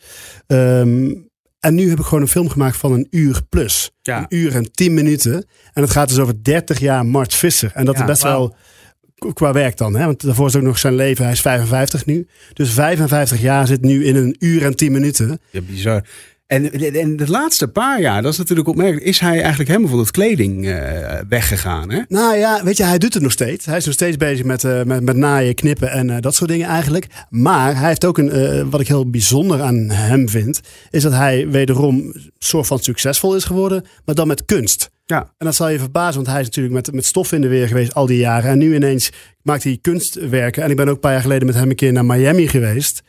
Um, 0.48 1.28
En 1.60 1.76
nu 1.76 1.90
heb 1.90 2.00
ik 2.00 2.06
gewoon 2.06 2.22
een 2.22 2.28
film 2.28 2.50
gemaakt 2.50 2.78
van 2.78 2.92
een 2.92 3.08
uur 3.10 3.42
plus. 3.50 3.92
Een 4.02 4.26
uur 4.30 4.56
en 4.56 4.72
tien 4.72 4.94
minuten. 4.94 5.46
En 5.74 5.82
het 5.82 5.92
gaat 5.92 6.10
dus 6.10 6.20
over 6.20 6.44
30 6.44 6.80
jaar 6.80 7.06
Mart 7.06 7.34
Visser. 7.34 7.72
En 7.74 7.86
dat 7.86 7.96
is 7.96 8.06
best 8.06 8.24
wel 8.24 8.56
qua 9.34 9.54
werk 9.54 9.78
dan. 9.78 9.96
Hè? 9.96 10.06
Want 10.06 10.24
daarvoor 10.24 10.48
is 10.48 10.56
ook 10.56 10.62
nog 10.62 10.78
zijn 10.78 10.96
leven. 10.96 11.24
Hij 11.24 11.34
is 11.34 11.42
55 11.42 12.06
nu. 12.06 12.28
Dus 12.54 12.74
55 12.74 13.42
jaar 13.42 13.68
zit 13.68 13.82
nu 13.82 14.06
in 14.06 14.16
een 14.16 14.36
uur 14.40 14.66
en 14.66 14.76
10 14.76 14.92
minuten. 14.92 15.40
Ja, 15.50 15.62
bizar. 15.62 16.04
En, 16.48 16.72
en 16.94 17.16
de 17.16 17.30
laatste 17.30 17.68
paar 17.68 18.02
jaar, 18.02 18.22
dat 18.22 18.32
is 18.32 18.38
natuurlijk 18.38 18.68
opmerkelijk, 18.68 19.06
is 19.06 19.20
hij 19.20 19.40
eigenlijk 19.40 19.70
helemaal 19.70 19.90
van 19.90 20.00
het 20.00 20.12
kleding 20.12 20.66
uh, 20.66 20.80
weggegaan. 21.30 21.92
Hè? 21.92 22.02
Nou 22.08 22.38
ja, 22.38 22.64
weet 22.64 22.78
je, 22.78 22.84
hij 22.84 22.98
doet 22.98 23.14
het 23.14 23.24
nog 23.24 23.32
steeds. 23.32 23.66
Hij 23.66 23.78
is 23.78 23.86
nog 23.86 23.94
steeds 23.94 24.18
bezig 24.18 24.46
met, 24.46 24.64
uh, 24.64 24.84
met, 24.84 25.04
met 25.04 25.16
naaien, 25.16 25.56
knippen 25.56 25.92
en 25.92 26.10
uh, 26.10 26.18
dat 26.20 26.36
soort 26.36 26.50
dingen 26.50 26.68
eigenlijk. 26.68 27.08
Maar 27.30 27.78
hij 27.78 27.88
heeft 27.88 28.06
ook 28.06 28.18
een, 28.18 28.70
wat 28.70 28.80
ik 28.80 28.88
heel 28.88 29.10
bijzonder 29.10 29.62
aan 29.62 29.90
hem 29.90 30.30
vind, 30.30 30.62
is 30.90 31.04
dat 31.04 31.14
hij 31.14 31.50
wederom 31.50 32.14
soort 32.38 32.68
van 32.68 32.80
succesvol 32.80 33.36
is 33.36 33.44
geworden, 33.44 33.86
maar 34.06 34.16
dan 34.16 34.28
met 34.28 34.46
kunst. 34.46 34.90
Ja. 35.10 35.34
En 35.38 35.46
dat 35.46 35.56
zal 35.56 35.70
je 35.70 35.80
verbazen, 35.80 36.16
want 36.16 36.28
hij 36.28 36.40
is 36.40 36.46
natuurlijk 36.46 36.76
met, 36.76 36.94
met 36.94 37.06
stof 37.06 37.32
in 37.32 37.42
de 37.42 37.48
weer 37.48 37.68
geweest 37.68 37.94
al 37.94 38.06
die 38.06 38.18
jaren. 38.18 38.50
En 38.50 38.58
nu 38.58 38.76
ineens 38.76 39.12
maakt 39.42 39.64
hij 39.64 39.78
kunstwerken. 39.82 40.64
En 40.64 40.70
ik 40.70 40.76
ben 40.76 40.88
ook 40.88 40.94
een 40.94 41.00
paar 41.00 41.12
jaar 41.12 41.22
geleden 41.22 41.46
met 41.46 41.56
hem 41.56 41.70
een 41.70 41.76
keer 41.76 41.92
naar 41.92 42.06
Miami 42.06 42.48
geweest. 42.48 43.02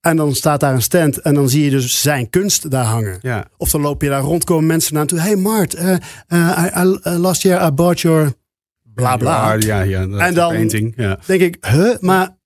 En 0.00 0.16
dan 0.16 0.34
staat 0.34 0.60
daar 0.60 0.74
een 0.74 0.82
stand 0.82 1.20
en 1.20 1.34
dan 1.34 1.48
zie 1.48 1.64
je 1.64 1.70
dus 1.70 2.00
zijn 2.02 2.30
kunst 2.30 2.70
daar 2.70 2.84
hangen. 2.84 3.18
Ja. 3.22 3.46
Of 3.56 3.70
dan 3.70 3.80
loop 3.80 4.02
je 4.02 4.08
daar 4.08 4.22
rond, 4.22 4.44
komen 4.44 4.66
mensen 4.66 4.94
naar 4.94 5.06
toe. 5.06 5.18
Hey 5.18 5.36
Mart, 5.36 5.74
uh, 5.74 5.96
uh, 6.28 6.66
I, 6.76 6.80
uh, 6.82 7.18
last 7.18 7.42
year 7.42 7.66
I 7.66 7.70
bought 7.70 8.00
your 8.00 8.32
bla 8.94 9.16
bla. 9.16 9.52
Ja, 9.58 9.80
ja, 9.80 10.00
en 10.00 10.34
dan 10.34 10.52
painting. 10.52 10.92
Ja. 10.96 11.18
denk 11.26 11.40
ik, 11.40 11.56
huh, 11.60 11.98
maar 12.00 12.36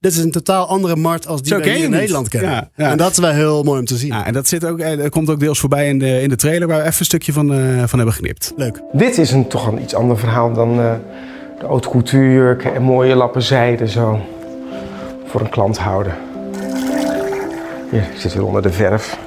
dit 0.00 0.12
is 0.12 0.18
een 0.18 0.30
totaal 0.30 0.66
andere 0.66 0.96
Mart 0.96 1.26
als 1.26 1.42
die 1.42 1.56
we 1.56 1.70
in 1.70 1.90
Nederland 1.90 2.28
kennen. 2.28 2.50
Ja, 2.50 2.68
ja. 2.74 2.90
En 2.90 2.96
dat 2.96 3.10
is 3.10 3.18
wel 3.18 3.30
heel 3.30 3.62
mooi 3.62 3.78
om 3.78 3.86
te 3.86 3.96
zien. 3.96 4.12
Ja, 4.12 4.26
en 4.26 4.32
dat, 4.32 4.48
zit 4.48 4.64
ook, 4.64 4.78
dat 4.78 5.08
komt 5.08 5.30
ook 5.30 5.40
deels 5.40 5.58
voorbij 5.58 5.88
in 5.88 5.98
de, 5.98 6.22
in 6.22 6.28
de 6.28 6.36
trailer 6.36 6.68
waar 6.68 6.76
we 6.76 6.84
even 6.84 6.98
een 6.98 7.04
stukje 7.04 7.32
van, 7.32 7.46
van 7.86 7.98
hebben 7.98 8.12
geknipt. 8.12 8.52
Leuk. 8.56 8.80
Dit 8.92 9.18
is 9.18 9.30
een, 9.30 9.46
toch 9.46 9.66
een 9.66 9.82
iets 9.82 9.94
ander 9.94 10.18
verhaal 10.18 10.52
dan 10.52 10.76
de 10.76 11.66
haute 11.66 11.88
couture 11.88 12.70
en 12.74 12.82
mooie 12.82 13.14
lappen 13.14 13.42
zijde 13.42 13.88
zo 13.88 14.20
voor 15.26 15.40
een 15.40 15.50
klant 15.50 15.78
houden. 15.78 16.14
Hier, 17.90 18.00
ik 18.00 18.18
zit 18.18 18.32
hier 18.32 18.44
onder 18.44 18.62
de 18.62 18.72
verf 18.72 19.18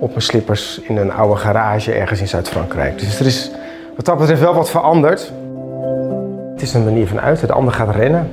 op 0.00 0.08
mijn 0.08 0.22
slippers 0.22 0.80
in 0.82 0.96
een 0.96 1.12
oude 1.12 1.36
garage 1.40 1.92
ergens 1.92 2.20
in 2.20 2.28
Zuid-Frankrijk. 2.28 2.98
Dus 2.98 3.20
er 3.20 3.26
is 3.26 3.50
wat 3.96 4.04
dat 4.04 4.18
betreft 4.18 4.40
wel 4.40 4.54
wat 4.54 4.70
veranderd. 4.70 5.32
Het 6.52 6.62
is 6.62 6.74
een 6.74 6.84
manier 6.84 7.06
van 7.06 7.20
uit. 7.20 7.40
De 7.40 7.52
ander 7.52 7.74
gaat 7.74 7.94
rennen. 7.94 8.30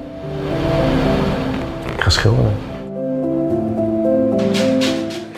Schilderen. 2.12 2.54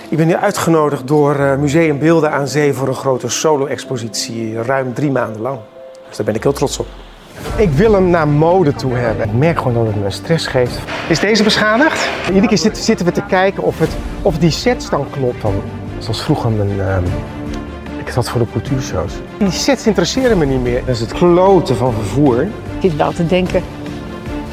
Ik 0.10 0.18
ben 0.18 0.28
hier 0.28 0.38
uitgenodigd 0.38 1.08
door 1.08 1.36
eh, 1.36 1.58
Museum 1.58 2.00
Beelden 2.00 2.32
aan 2.32 2.48
Zee 2.48 2.74
voor 2.74 2.88
een 2.88 2.94
grote 2.94 3.30
solo-expositie, 3.30 4.62
ruim 4.62 4.94
drie 4.94 5.12
maanden 5.12 5.42
lang. 5.42 5.60
Dus 6.08 6.18
daar 6.18 6.26
ben 6.26 6.36
ik 6.36 6.44
heel 6.44 6.52
trots 6.52 6.80
op. 6.80 6.88
Ik 7.58 7.70
wil 7.70 7.94
hem 7.94 8.10
naar 8.10 8.28
mode 8.28 8.74
toe 8.74 8.94
hebben. 8.94 9.26
Ik 9.26 9.34
merk 9.34 9.58
gewoon 9.58 9.74
dat 9.74 9.94
het 9.94 10.04
me 10.04 10.10
stress 10.10 10.48
geeft. 10.48 10.80
Is 11.10 11.20
deze 11.20 11.44
beschadigd? 11.44 12.10
Iedere 12.28 12.48
keer 12.48 12.72
zitten 12.74 13.06
we 13.06 13.12
te 13.12 13.24
kijken 13.28 13.64
of, 13.64 13.80
het, 13.80 13.90
of 14.22 14.38
die 14.38 14.52
sets 14.52 14.90
dan 14.90 15.06
klopt. 15.10 15.40
Van, 15.40 15.54
zoals 15.98 16.24
vroeger 16.24 16.52
mijn... 16.52 16.72
Uh, 16.78 16.98
ik 17.98 18.10
zat 18.10 18.30
voor 18.30 18.40
de 18.40 18.48
cultuurshows. 18.52 19.14
Die 19.38 19.52
sets 19.52 19.88
interesseren 19.88 20.38
me 20.38 20.46
niet 20.46 20.62
meer. 20.62 20.80
Dat 20.86 20.96
is 20.96 21.00
het 21.00 21.14
kloten 21.14 21.76
van 21.76 21.94
vervoer. 21.94 22.42
Ik 22.42 22.50
zit 22.82 22.96
wel 22.96 23.12
te 23.12 23.26
denken... 23.26 23.64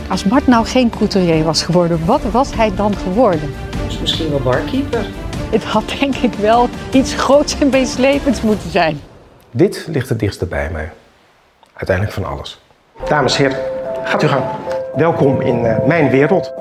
Als 0.09 0.25
Mart 0.25 0.47
nou 0.47 0.67
geen 0.67 0.91
couturier 0.91 1.45
was 1.45 1.63
geworden, 1.63 2.07
wat 2.07 2.23
was 2.23 2.55
hij 2.55 2.75
dan 2.75 2.97
geworden? 2.97 3.55
Misschien 4.01 4.31
wel 4.31 4.41
barkeeper. 4.41 5.07
Het 5.51 5.65
had 5.65 5.95
denk 6.01 6.15
ik 6.15 6.35
wel 6.35 6.69
iets 6.93 7.15
groots 7.15 7.59
en 7.59 7.69
meeslepends 7.69 8.43
moeten 8.43 8.71
zijn. 8.71 9.01
Dit 9.51 9.87
ligt 9.91 10.09
het 10.09 10.19
dichtst 10.19 10.49
bij 10.49 10.71
mij. 10.73 10.93
Uiteindelijk 11.73 12.17
van 12.17 12.25
alles. 12.25 12.61
Dames 13.09 13.37
en 13.37 13.43
heren, 13.43 13.59
gaat 14.05 14.23
u 14.23 14.27
gang. 14.27 14.45
Welkom 14.95 15.41
in 15.41 15.65
uh, 15.65 15.87
mijn 15.87 16.11
wereld. 16.11 16.53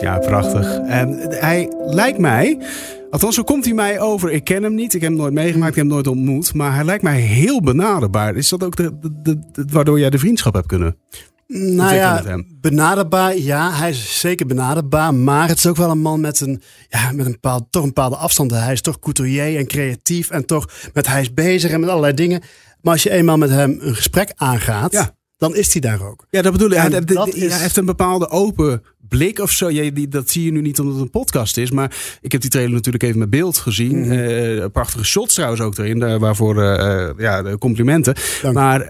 Ja, 0.00 0.18
prachtig. 0.18 0.78
En 0.78 1.18
hij 1.28 1.72
lijkt 1.78 2.18
mij, 2.18 2.58
althans 3.10 3.34
zo 3.34 3.42
komt 3.42 3.64
hij 3.64 3.74
mij 3.74 4.00
over. 4.00 4.30
Ik 4.30 4.44
ken 4.44 4.62
hem 4.62 4.74
niet, 4.74 4.94
ik 4.94 5.00
heb 5.00 5.10
hem 5.10 5.18
nooit 5.18 5.32
meegemaakt, 5.32 5.70
ik 5.70 5.76
heb 5.76 5.84
hem 5.84 5.94
nooit 5.94 6.06
ontmoet. 6.06 6.54
Maar 6.54 6.74
hij 6.74 6.84
lijkt 6.84 7.02
mij 7.02 7.20
heel 7.20 7.60
benaderbaar. 7.60 8.36
Is 8.36 8.48
dat 8.48 8.64
ook 8.64 8.76
de, 8.76 8.98
de, 9.22 9.38
de, 9.52 9.64
waardoor 9.72 10.00
jij 10.00 10.10
de 10.10 10.18
vriendschap 10.18 10.54
hebt 10.54 10.66
kunnen 10.66 10.96
nou 11.48 11.94
ja, 11.94 12.42
benaderbaar, 12.60 13.36
ja, 13.36 13.72
hij 13.72 13.90
is 13.90 14.20
zeker 14.20 14.46
benaderbaar. 14.46 15.14
Maar 15.14 15.48
het 15.48 15.58
is 15.58 15.66
ook 15.66 15.76
wel 15.76 15.90
een 15.90 16.00
man 16.00 16.20
met 16.20 16.40
een, 16.40 16.62
ja, 16.88 17.12
met 17.12 17.26
een 17.26 17.32
bepaald, 17.32 17.64
toch 17.70 17.82
een 17.82 17.88
bepaalde 17.88 18.16
afstand. 18.16 18.50
Hij 18.50 18.72
is 18.72 18.80
toch 18.80 18.98
couturier 18.98 19.58
en 19.58 19.66
creatief 19.66 20.30
en 20.30 20.46
toch 20.46 20.68
met 20.92 21.06
hij 21.06 21.20
is 21.20 21.34
bezig 21.34 21.70
en 21.70 21.80
met 21.80 21.88
allerlei 21.88 22.14
dingen. 22.14 22.42
Maar 22.80 22.92
als 22.92 23.02
je 23.02 23.10
eenmaal 23.10 23.36
met 23.36 23.50
hem 23.50 23.78
een 23.80 23.94
gesprek 23.94 24.32
aangaat, 24.36 24.92
ja. 24.92 25.16
Dan 25.38 25.56
is 25.56 25.72
hij 25.72 25.80
daar 25.80 26.06
ook. 26.06 26.26
Ja, 26.30 26.42
dat 26.42 26.52
bedoel 26.52 26.70
ik. 26.70 26.76
Hij, 26.76 26.90
hij, 27.48 27.60
heeft 27.60 27.76
een 27.76 27.84
bepaalde 27.84 28.28
open 28.30 28.82
blik 29.08 29.38
of 29.38 29.50
zo. 29.50 29.70
Ja, 29.70 29.90
die, 29.90 30.08
dat 30.08 30.30
zie 30.30 30.44
je 30.44 30.52
nu 30.52 30.60
niet 30.60 30.78
omdat 30.78 30.94
het 30.94 31.04
een 31.04 31.10
podcast 31.10 31.56
is. 31.56 31.70
Maar 31.70 31.96
ik 32.20 32.32
heb 32.32 32.40
die 32.40 32.50
trailer 32.50 32.74
natuurlijk 32.74 33.04
even 33.04 33.18
met 33.18 33.30
beeld 33.30 33.58
gezien. 33.58 33.96
Mm 33.98 34.16
prachtige 34.72 35.04
shots 35.04 35.34
trouwens 35.34 35.60
ook 35.62 35.78
erin. 35.78 36.02
Uh, 36.02 36.16
waarvoor 36.16 36.56
uh, 36.56 37.10
ja, 37.16 37.42
de 37.42 37.58
complimenten. 37.58 38.14
Maar 38.52 38.88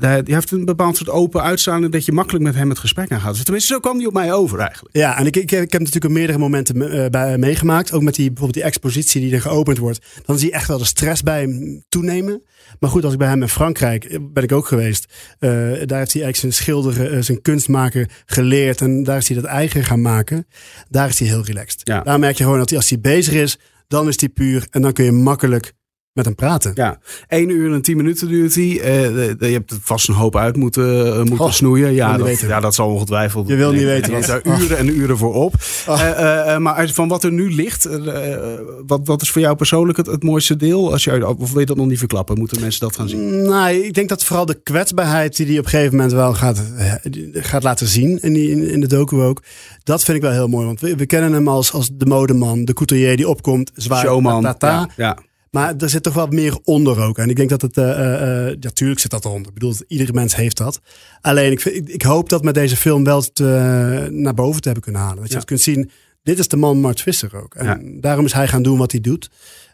hij 0.00 0.22
heeft 0.24 0.50
een 0.50 0.64
bepaald 0.64 0.96
soort 0.96 1.10
open 1.10 1.42
uitstraling. 1.42 1.92
Dat 1.92 2.04
je 2.04 2.12
makkelijk 2.12 2.44
met 2.44 2.54
hem 2.54 2.68
het 2.68 2.78
gesprek 2.78 3.12
aangaat. 3.12 3.34
Dus 3.34 3.42
tenminste, 3.42 3.72
zo 3.72 3.80
kwam 3.80 3.98
die 3.98 4.06
op 4.06 4.12
mij 4.12 4.32
over 4.32 4.58
eigenlijk. 4.58 4.96
Ja, 4.96 5.18
en 5.18 5.26
ik, 5.26 5.36
ik, 5.36 5.50
ik 5.50 5.72
heb 5.72 5.82
natuurlijk 5.82 6.14
meerdere 6.14 6.38
momenten 6.38 7.10
bij, 7.10 7.38
meegemaakt. 7.38 7.92
Ook 7.92 8.02
met 8.02 8.14
die, 8.14 8.26
bijvoorbeeld 8.26 8.54
die 8.54 8.62
expositie 8.62 9.20
die 9.20 9.34
er 9.34 9.40
geopend 9.40 9.78
wordt. 9.78 10.06
Dan 10.24 10.38
zie 10.38 10.48
je 10.48 10.54
echt 10.54 10.68
wel 10.68 10.78
de 10.78 10.84
stress 10.84 11.22
bij 11.22 11.40
hem 11.40 11.84
toenemen. 11.88 12.42
Maar 12.80 12.90
goed, 12.90 13.04
als 13.04 13.12
ik 13.12 13.18
bij 13.18 13.28
hem 13.28 13.42
in 13.42 13.48
Frankrijk 13.48 14.18
ben 14.32 14.42
ik 14.42 14.52
ook 14.52 14.66
geweest. 14.66 15.12
Daar 15.40 15.98
heeft 15.98 16.12
hij 16.12 16.22
eigenlijk 16.22 16.36
zijn 16.36 16.52
schilderen, 16.52 17.24
zijn 17.24 17.42
kunstmaken 17.42 18.08
geleerd. 18.26 18.80
En 18.80 19.02
daar 19.02 19.16
is 19.16 19.28
hij 19.28 19.36
dat 19.36 19.46
eigen 19.50 19.84
gaan 19.84 20.02
maken. 20.02 20.46
Daar 20.88 21.08
is 21.08 21.18
hij 21.18 21.28
heel 21.28 21.44
relaxed. 21.44 21.80
Ja. 21.84 22.00
Daar 22.00 22.18
merk 22.18 22.36
je 22.36 22.44
gewoon 22.44 22.58
dat 22.58 22.68
hij, 22.68 22.78
als 22.78 22.88
hij 22.88 23.00
bezig 23.00 23.34
is, 23.34 23.58
dan 23.88 24.08
is 24.08 24.20
hij 24.20 24.28
puur. 24.28 24.66
En 24.70 24.82
dan 24.82 24.92
kun 24.92 25.04
je 25.04 25.12
makkelijk 25.12 25.72
met 26.12 26.24
hem 26.24 26.34
praten. 26.34 26.72
Ja, 26.74 26.98
1 27.28 27.48
uur 27.50 27.72
en 27.72 27.82
10 27.82 27.96
minuten 27.96 28.28
duurt 28.28 28.54
hij. 28.54 28.64
Uh, 28.64 29.28
je 29.38 29.52
hebt 29.52 29.78
vast 29.80 30.08
een 30.08 30.14
hoop 30.14 30.36
uit 30.36 30.56
moeten, 30.56 31.06
uh, 31.06 31.22
moeten 31.22 31.52
snoeien. 31.52 31.92
Ja 31.92 32.16
dat, 32.16 32.40
ja, 32.40 32.60
dat 32.60 32.74
zal 32.74 32.88
ongetwijfeld. 32.88 33.48
Je 33.48 33.56
wil 33.56 33.72
niet 33.72 33.82
weten. 33.82 34.16
Je 34.16 34.26
daar 34.26 34.60
uren 34.60 34.78
en 34.78 34.88
uren 34.88 35.18
voor 35.18 35.34
op. 35.34 35.54
Uh, 35.88 36.58
maar 36.58 36.88
van 36.88 37.08
wat 37.08 37.24
er 37.24 37.32
nu 37.32 37.54
ligt, 37.54 37.88
wat, 38.86 39.00
wat 39.04 39.22
is 39.22 39.30
voor 39.30 39.40
jou 39.40 39.56
persoonlijk 39.56 39.98
het, 39.98 40.06
het 40.06 40.22
mooiste 40.22 40.56
deel? 40.56 40.92
Als 40.92 41.04
je, 41.04 41.28
of 41.28 41.50
wil 41.50 41.60
je 41.60 41.66
dat 41.66 41.76
nog 41.76 41.86
niet 41.86 41.98
verklappen? 41.98 42.38
Moeten 42.38 42.60
mensen 42.60 42.80
dat 42.80 42.96
gaan 42.96 43.08
zien? 43.08 43.42
Nou, 43.42 43.74
ik 43.74 43.94
denk 43.94 44.08
dat 44.08 44.24
vooral 44.24 44.46
de 44.46 44.60
kwetsbaarheid 44.62 45.36
die 45.36 45.46
hij 45.46 45.58
op 45.58 45.64
een 45.64 45.70
gegeven 45.70 45.96
moment 45.96 46.12
wel 46.12 46.34
gaat, 46.34 46.62
gaat 47.32 47.62
laten 47.62 47.86
zien. 47.86 48.18
In, 48.22 48.32
die, 48.32 48.72
in, 48.72 48.80
de 48.80 48.86
docu 48.86 49.16
ook. 49.16 49.42
Dat 49.84 50.04
vind 50.04 50.16
ik 50.16 50.22
wel 50.22 50.32
heel 50.32 50.48
mooi. 50.48 50.66
Want 50.66 50.80
we, 50.80 50.96
we 50.96 51.06
kennen 51.06 51.32
hem 51.32 51.48
als, 51.48 51.72
als 51.72 51.90
de 51.92 52.06
modeman, 52.06 52.64
de 52.64 52.72
couturier 52.72 53.16
die 53.16 53.28
opkomt. 53.28 53.70
Zwaar, 53.74 54.04
Showman. 54.04 54.54
Ja, 54.58 54.88
ja. 54.96 55.18
Maar 55.50 55.74
er 55.76 55.90
zit 55.90 56.02
toch 56.02 56.14
wel 56.14 56.26
meer 56.26 56.58
onder 56.64 57.00
ook. 57.00 57.18
En 57.18 57.28
ik 57.28 57.36
denk 57.36 57.48
dat 57.48 57.62
het, 57.62 57.76
uh, 57.76 58.56
uh, 58.80 58.96
zit 58.96 59.10
dat 59.10 59.24
eronder. 59.24 59.48
Ik 59.48 59.54
bedoel, 59.54 59.74
iedere 59.86 60.12
mens 60.12 60.36
heeft 60.36 60.56
dat. 60.56 60.80
Alleen, 61.20 61.52
ik, 61.52 61.64
ik, 61.64 62.02
hoop 62.02 62.28
dat 62.28 62.44
met 62.44 62.54
deze 62.54 62.76
film 62.76 63.04
wel 63.04 63.22
het 63.22 63.38
naar 64.12 64.34
boven 64.34 64.60
te 64.60 64.66
hebben 64.66 64.84
kunnen 64.84 65.02
halen. 65.02 65.20
Dat 65.20 65.30
je 65.30 65.36
het 65.36 65.44
kunt 65.44 65.60
zien, 65.60 65.90
dit 66.22 66.38
is 66.38 66.48
de 66.48 66.56
man 66.56 66.80
Mart 66.80 67.00
Visser 67.00 67.42
ook. 67.42 67.54
En 67.54 68.00
daarom 68.00 68.24
is 68.24 68.32
hij 68.32 68.48
gaan 68.48 68.62
doen 68.62 68.78
wat 68.78 68.92
hij 68.92 69.00
doet. 69.00 69.30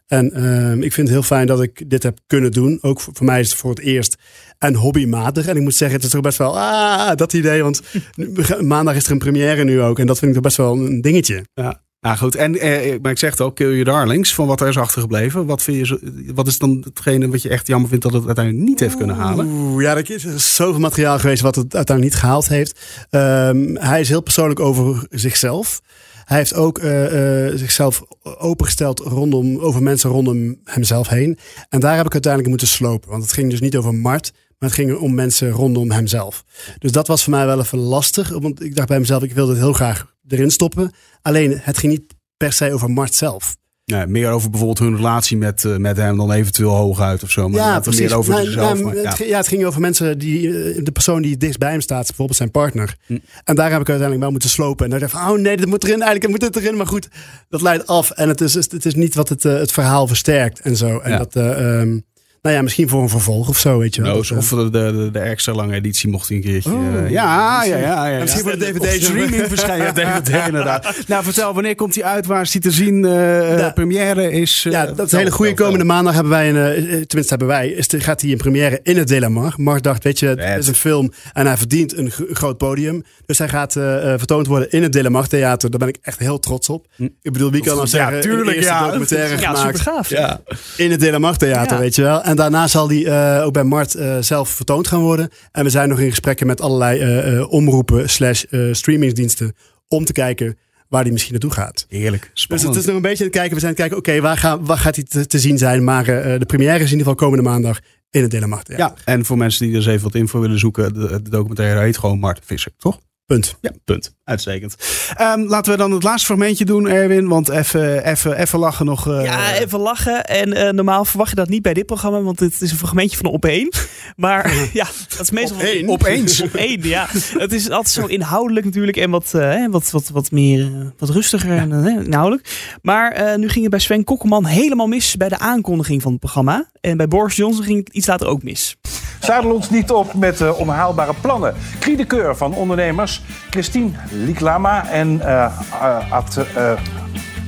En 0.07 0.33
ehm, 0.33 0.83
ik 0.83 0.93
vind 0.93 1.09
het 1.09 1.17
heel 1.17 1.23
fijn 1.23 1.47
dat 1.47 1.63
ik 1.63 1.91
dit 1.91 2.03
heb 2.03 2.19
kunnen 2.27 2.53
doen. 2.53 2.79
Ook 2.81 3.01
voor, 3.01 3.25
mij 3.25 3.41
is 3.41 3.51
het 3.51 3.59
voor 3.59 3.71
het 3.71 3.79
eerst 3.79 4.17
en 4.59 4.75
hobbymatig. 4.75 5.47
En 5.47 5.57
ik 5.57 5.63
moet 5.63 5.75
zeggen, 5.75 5.97
het 5.97 6.07
is 6.07 6.13
toch 6.13 6.21
best 6.21 6.39
wel 6.39 6.59
ah, 6.59 7.17
dat 7.17 7.33
idee. 7.33 7.63
Want 7.63 7.83
maandag 8.63 8.95
is 8.95 9.07
er 9.07 9.13
een 9.13 9.19
première 9.19 9.65
nu 9.65 9.81
ook. 9.81 9.99
En 9.99 10.07
dat 10.07 10.19
vind 10.19 10.29
ik 10.31 10.37
toch 10.37 10.47
best 10.47 10.57
wel 10.57 10.77
een 10.77 11.01
dingetje. 11.01 11.45
Ja. 11.55 11.85
Nou 12.01 12.17
goed, 12.19 12.35
en, 12.35 12.59
eh, 12.59 12.99
maar 13.03 13.11
ik 13.11 13.19
zeg 13.19 13.31
het 13.31 13.41
ook, 13.41 13.55
Kill 13.55 13.69
Your 13.69 13.85
Darlings, 13.85 14.35
van 14.35 14.47
wat 14.47 14.61
er 14.61 14.69
is 14.69 14.79
achtergebleven. 14.79 15.47
Wat, 15.47 15.63
vind 15.63 15.89
je, 15.89 16.33
wat 16.35 16.47
is 16.47 16.59
dan 16.59 16.83
hetgene 16.85 17.29
wat 17.29 17.43
je 17.43 17.49
echt 17.49 17.67
jammer 17.67 17.89
vindt 17.89 18.05
dat 18.05 18.13
het 18.13 18.27
uiteindelijk 18.27 18.69
niet 18.69 18.81
heeft 18.81 18.97
kunnen 18.97 19.17
halen? 19.17 19.47
Oeh, 19.47 19.83
ja, 19.83 19.97
er 19.97 20.11
is 20.11 20.55
zoveel 20.55 20.81
materiaal 20.81 21.19
geweest 21.19 21.43
wat 21.43 21.55
het 21.55 21.75
uiteindelijk 21.75 22.15
niet 22.15 22.23
gehaald 22.25 22.49
heeft. 22.49 22.81
Ehm, 23.11 23.75
hij 23.75 24.01
is 24.01 24.09
heel 24.09 24.21
persoonlijk 24.21 24.61
over 24.61 25.07
zichzelf. 25.11 25.81
Hij 26.25 26.37
heeft 26.37 26.55
ook 26.55 26.79
uh, 26.79 27.47
uh, 27.47 27.57
zichzelf 27.57 28.03
opengesteld 28.23 28.99
rondom, 28.99 29.59
over 29.59 29.83
mensen 29.83 30.11
rondom 30.11 30.61
hemzelf 30.65 31.09
heen. 31.09 31.39
En 31.69 31.81
daar 31.81 31.97
heb 31.97 32.07
ik 32.07 32.13
uiteindelijk 32.13 32.53
moeten 32.53 32.69
slopen. 32.69 33.11
Want 33.11 33.23
het 33.23 33.33
ging 33.33 33.51
dus 33.51 33.61
niet 33.61 33.77
over 33.77 33.95
Mart, 33.95 34.33
maar 34.59 34.69
het 34.69 34.79
ging 34.79 34.97
om 34.97 35.15
mensen 35.15 35.51
rondom 35.51 35.91
hemzelf. 35.91 36.45
Dus 36.79 36.93
dat 36.93 37.07
was 37.07 37.23
voor 37.23 37.33
mij 37.33 37.47
wel 37.47 37.61
even 37.61 37.79
lastig. 37.79 38.29
Want 38.29 38.63
ik 38.63 38.77
dacht 38.77 38.89
bij 38.89 38.99
mezelf, 38.99 39.23
ik 39.23 39.33
wilde 39.33 39.53
het 39.53 39.61
heel 39.61 39.73
graag 39.73 40.15
erin 40.29 40.51
stoppen. 40.51 40.93
Alleen 41.23 41.59
het 41.63 41.79
ging 41.79 41.93
niet 41.93 42.15
per 42.37 42.53
se 42.53 42.73
over 42.73 42.91
Mart 42.91 43.15
zelf. 43.15 43.57
Ja, 43.85 44.07
meer 44.07 44.31
over 44.31 44.51
bijvoorbeeld 44.51 44.79
hun 44.79 44.97
relatie 44.97 45.37
met, 45.37 45.65
uh, 45.65 45.77
met 45.77 45.97
hem 45.97 46.17
dan 46.17 46.33
eventueel 46.33 46.71
hooguit 46.71 47.23
of 47.23 47.31
zo. 47.31 47.49
Maar 47.49 47.61
ja, 47.61 47.81
precies. 47.81 48.01
meer 48.01 48.17
over 48.17 48.33
nou, 48.33 48.45
zichzelf. 48.45 48.81
Nou, 48.81 48.99
het, 48.99 49.19
ja. 49.19 49.37
het 49.37 49.49
ging 49.49 49.65
over 49.65 49.81
mensen 49.81 50.19
die, 50.19 50.83
de 50.83 50.93
persoon 50.93 51.23
die 51.23 51.37
dichtst 51.37 51.59
bij 51.59 51.71
hem 51.71 51.81
staat, 51.81 52.07
bijvoorbeeld 52.07 52.39
zijn 52.39 52.51
partner. 52.51 52.97
Hm. 53.07 53.19
En 53.45 53.55
daar 53.55 53.71
heb 53.71 53.81
ik 53.81 53.89
uiteindelijk 53.89 54.21
wel 54.21 54.31
moeten 54.31 54.51
slopen. 54.51 54.85
En 54.85 54.91
dan 54.91 55.01
dacht 55.01 55.13
ik 55.13 55.19
van, 55.19 55.31
oh 55.31 55.39
nee, 55.39 55.57
dat 55.57 55.69
moet 55.69 55.85
erin, 55.85 56.03
eigenlijk 56.03 56.31
moet 56.31 56.43
het 56.43 56.57
erin. 56.57 56.77
Maar 56.77 56.87
goed, 56.87 57.09
dat 57.49 57.63
leidt 57.63 57.87
af. 57.87 58.11
En 58.11 58.29
het 58.29 58.41
is, 58.41 58.55
het 58.55 58.87
is 58.87 58.95
niet 58.95 59.15
wat 59.15 59.29
het, 59.29 59.43
het 59.43 59.73
verhaal 59.73 60.07
versterkt 60.07 60.61
en 60.61 60.77
zo. 60.77 60.99
En 60.99 61.19
dat... 61.19 61.37
Um, 61.37 62.05
nou 62.47 62.59
ja, 62.59 62.65
misschien 62.65 62.89
voor 62.89 63.03
een 63.03 63.09
vervolg 63.09 63.49
of 63.49 63.59
zo, 63.59 63.79
weet 63.79 63.95
je 63.95 64.03
wel. 64.03 64.13
No, 64.13 64.37
of 64.37 64.49
de, 64.49 64.71
de, 64.71 65.09
de, 65.13 65.19
extra 65.19 65.53
lange 65.53 65.75
editie 65.75 66.09
mocht 66.09 66.29
hij 66.29 66.37
een 66.37 66.43
keertje. 66.43 66.73
Oh. 66.73 66.95
Uh, 66.95 67.11
ja, 67.11 67.65
ja, 67.65 67.77
ja, 67.77 68.07
ja. 68.07 68.21
Misschien 68.21 68.43
voor 68.43 68.59
de 68.59 68.59
DVD. 68.59 69.03
streaming 69.03 69.45
verschijnen. 69.57 69.95
DVD 69.95 70.47
inderdaad. 70.47 70.95
Nou, 71.07 71.25
vertel, 71.25 71.55
wanneer 71.55 71.75
komt 71.75 71.95
hij 71.95 72.05
uit? 72.05 72.27
Waar 72.27 72.43
is 72.43 72.53
hij 72.53 72.61
te 72.61 72.71
zien? 72.71 73.05
Uh, 73.05 73.59
ja. 73.59 73.71
Première 73.71 74.31
is... 74.31 74.65
Uh, 74.67 74.73
ja, 74.73 74.87
dat 74.87 75.07
is 75.07 75.13
een 75.13 75.19
hele 75.19 75.31
goede. 75.31 75.55
Komende 75.55 75.85
maandag 75.85 76.15
hebben 76.15 76.33
wij 76.33 76.49
een... 76.49 76.85
tenminste, 77.07 77.27
hebben 77.29 77.49
wij. 77.49 77.69
Is 77.69 77.89
de, 77.89 78.01
gaat 78.01 78.21
hij 78.21 78.31
in 78.31 78.37
première 78.37 78.81
in 78.83 78.97
het 78.97 79.09
Delamar. 79.09 79.55
Mark 79.57 79.83
dacht, 79.83 80.05
weet 80.05 80.19
je, 80.19 80.27
het 80.27 80.59
is 80.59 80.69
een 80.69 80.75
film 80.75 81.13
en 81.33 81.47
hij 81.47 81.57
verdient 81.57 81.97
een 81.97 82.11
groot 82.11 82.59
podium. 82.59 83.03
Dus 83.27 83.39
hij 83.39 83.49
gaat 83.49 83.73
vertoond 84.17 84.47
worden 84.47 84.71
in 84.71 84.83
het 84.83 84.93
Delamar 84.93 85.27
Theater. 85.27 85.71
Daar 85.71 85.79
ben 85.79 85.89
ik 85.89 85.97
echt 86.03 86.19
heel 86.19 86.39
trots 86.39 86.69
op. 86.69 86.87
Hm. 86.97 87.05
Ik 87.23 87.33
bedoel, 87.33 87.51
wie 87.51 87.63
kan 87.63 87.77
dan 87.77 87.89
zeggen... 87.89 88.15
Ja, 88.15 88.21
tuurlijk, 88.21 88.61
ja. 88.61 88.85
documentaire 88.85 89.41
ja, 89.41 89.55
gemaakt. 89.55 89.79
super 89.79 89.93
gaaf. 89.93 90.09
Ja. 90.09 90.41
In 90.77 90.91
het 90.91 91.01
Delamar 91.01 91.37
Theater, 91.37 91.79
weet 91.79 91.95
je 91.95 92.03
wel. 92.03 92.23
En 92.23 92.36
daarna 92.37 92.67
zal 92.67 92.87
die 92.89 93.05
uh, 93.05 93.43
ook 93.45 93.53
bij 93.53 93.65
Mart 93.65 93.95
uh, 93.95 94.17
zelf 94.21 94.49
vertoond 94.49 94.89
gaan 94.89 95.01
worden. 95.01 95.29
En 95.53 95.65
we 95.65 95.71
zijn 95.71 95.89
nog 95.89 96.01
in 96.01 96.09
gesprekken 96.09 96.47
met 96.47 96.61
allerlei 96.61 97.37
uh, 97.37 97.53
omroepen 97.53 98.11
slash 98.11 98.45
streamingsdiensten 98.73 99.55
om 99.89 100.05
te 100.05 100.13
kijken 100.13 100.59
waar 100.89 101.03
die 101.03 101.13
misschien 101.13 101.33
naartoe 101.33 101.53
gaat. 101.53 101.87
Heerlijk. 101.89 102.31
Spannend. 102.33 102.69
Dus 102.69 102.77
het 102.77 102.77
is 102.77 102.87
nog 102.87 102.97
een 102.97 103.11
beetje 103.11 103.25
te 103.25 103.31
kijken. 103.31 103.55
We 103.55 103.61
zijn 103.61 103.75
te 103.75 103.81
kijken, 103.81 103.99
oké, 103.99 104.21
waar, 104.21 104.37
gaan, 104.37 104.65
waar 104.65 104.79
gaat 104.79 104.95
hij 104.95 105.05
te, 105.05 105.27
te 105.27 105.39
zien 105.39 105.59
zijn? 105.59 105.85
Maar 105.85 106.05
de 106.05 106.47
première 106.47 106.75
is 106.75 106.93
in 106.93 106.99
ieder 106.99 106.99
geval 106.99 107.15
komende 107.15 107.51
maandag 107.51 107.81
in 108.11 108.23
het 108.23 108.31
Denemarken. 108.31 108.77
Ja. 108.77 108.95
ja, 108.97 109.03
en 109.05 109.25
voor 109.25 109.37
mensen 109.37 109.65
die 109.65 109.75
dus 109.75 109.87
even 109.87 110.03
wat 110.03 110.15
info 110.15 110.41
willen 110.41 110.59
zoeken, 110.59 110.95
de, 110.95 111.23
de 111.23 111.31
documentaire 111.31 111.81
heet 111.81 111.99
gewoon 111.99 112.19
Mart 112.19 112.41
Visser, 112.45 112.73
toch? 112.79 113.01
Punt. 113.27 113.57
Ja, 113.61 113.71
punt. 113.85 114.15
Uitstekend. 114.25 114.77
Um, 115.21 115.47
laten 115.47 115.73
we 115.73 115.79
dan 115.79 115.93
het 115.93 116.03
laatste 116.03 116.27
fragmentje 116.27 116.65
doen, 116.65 116.89
Erwin. 116.89 117.29
Want 117.29 117.49
even, 117.49 118.05
even, 118.05 118.39
even 118.39 118.59
lachen 118.59 118.87
nog. 118.87 119.09
Uh... 119.09 119.25
Ja, 119.25 119.53
even 119.53 119.79
lachen. 119.79 120.25
En 120.25 120.49
uh, 120.49 120.71
normaal 120.71 121.05
verwacht 121.05 121.31
je 121.31 121.37
dat 121.37 121.49
niet 121.49 121.63
bij 121.63 121.75
dit 121.75 121.87
programma, 121.87 122.21
want 122.21 122.41
het 122.41 122.61
is 122.61 122.71
een 122.71 122.77
fragmentje 122.77 123.17
van 123.17 123.27
op 123.27 123.45
één. 123.45 123.69
Maar 124.17 124.55
ja, 124.73 124.87
dat 125.09 125.21
is 125.21 125.31
meestal 125.31 125.57
op 125.57 125.63
één. 125.63 125.89
Opeens. 125.89 126.41
op 126.41 126.55
één, 126.55 126.89
ja. 126.89 127.07
Het 127.39 127.53
is 127.53 127.71
altijd 127.71 127.89
zo 127.89 128.07
inhoudelijk 128.07 128.65
natuurlijk 128.65 128.97
en 128.97 129.11
wat, 129.11 129.33
uh, 129.37 129.67
wat, 129.71 129.91
wat, 129.91 130.09
wat 130.09 130.31
meer, 130.31 130.93
wat 130.99 131.09
rustiger 131.09 131.55
ja. 131.55 131.61
en, 131.61 132.05
inhoudelijk. 132.05 132.79
Maar 132.83 133.39
nu 133.39 133.49
ging 133.49 133.61
het 133.61 133.71
bij 133.71 133.81
Sven 133.81 134.05
Kokkelman 134.05 134.45
helemaal 134.45 134.87
mis 134.87 135.17
bij 135.17 135.29
de 135.29 135.39
aankondiging 135.39 136.03
van 136.03 136.11
het 136.11 136.21
programma. 136.21 136.69
En 136.81 136.97
bij 136.97 137.09
Boris 137.09 137.37
Johnson 137.37 137.65
ging 137.65 137.79
het 137.79 137.95
iets 137.95 138.07
later 138.07 138.27
ook 138.27 138.43
mis. 138.43 138.77
Zadel 139.21 139.53
ons 139.53 139.71
niet 139.71 139.91
op 139.91 140.15
met 140.15 140.41
uh, 140.41 140.59
onhaalbare 140.59 141.15
plannen. 141.21 141.55
Kriedekeur 141.79 142.37
van 142.37 142.55
ondernemers 142.55 143.23
Christine 143.51 143.91
Liklama 144.11 144.89
en 144.89 145.13
uh, 145.13 145.47
uh, 145.83 146.13
Ad, 146.13 146.39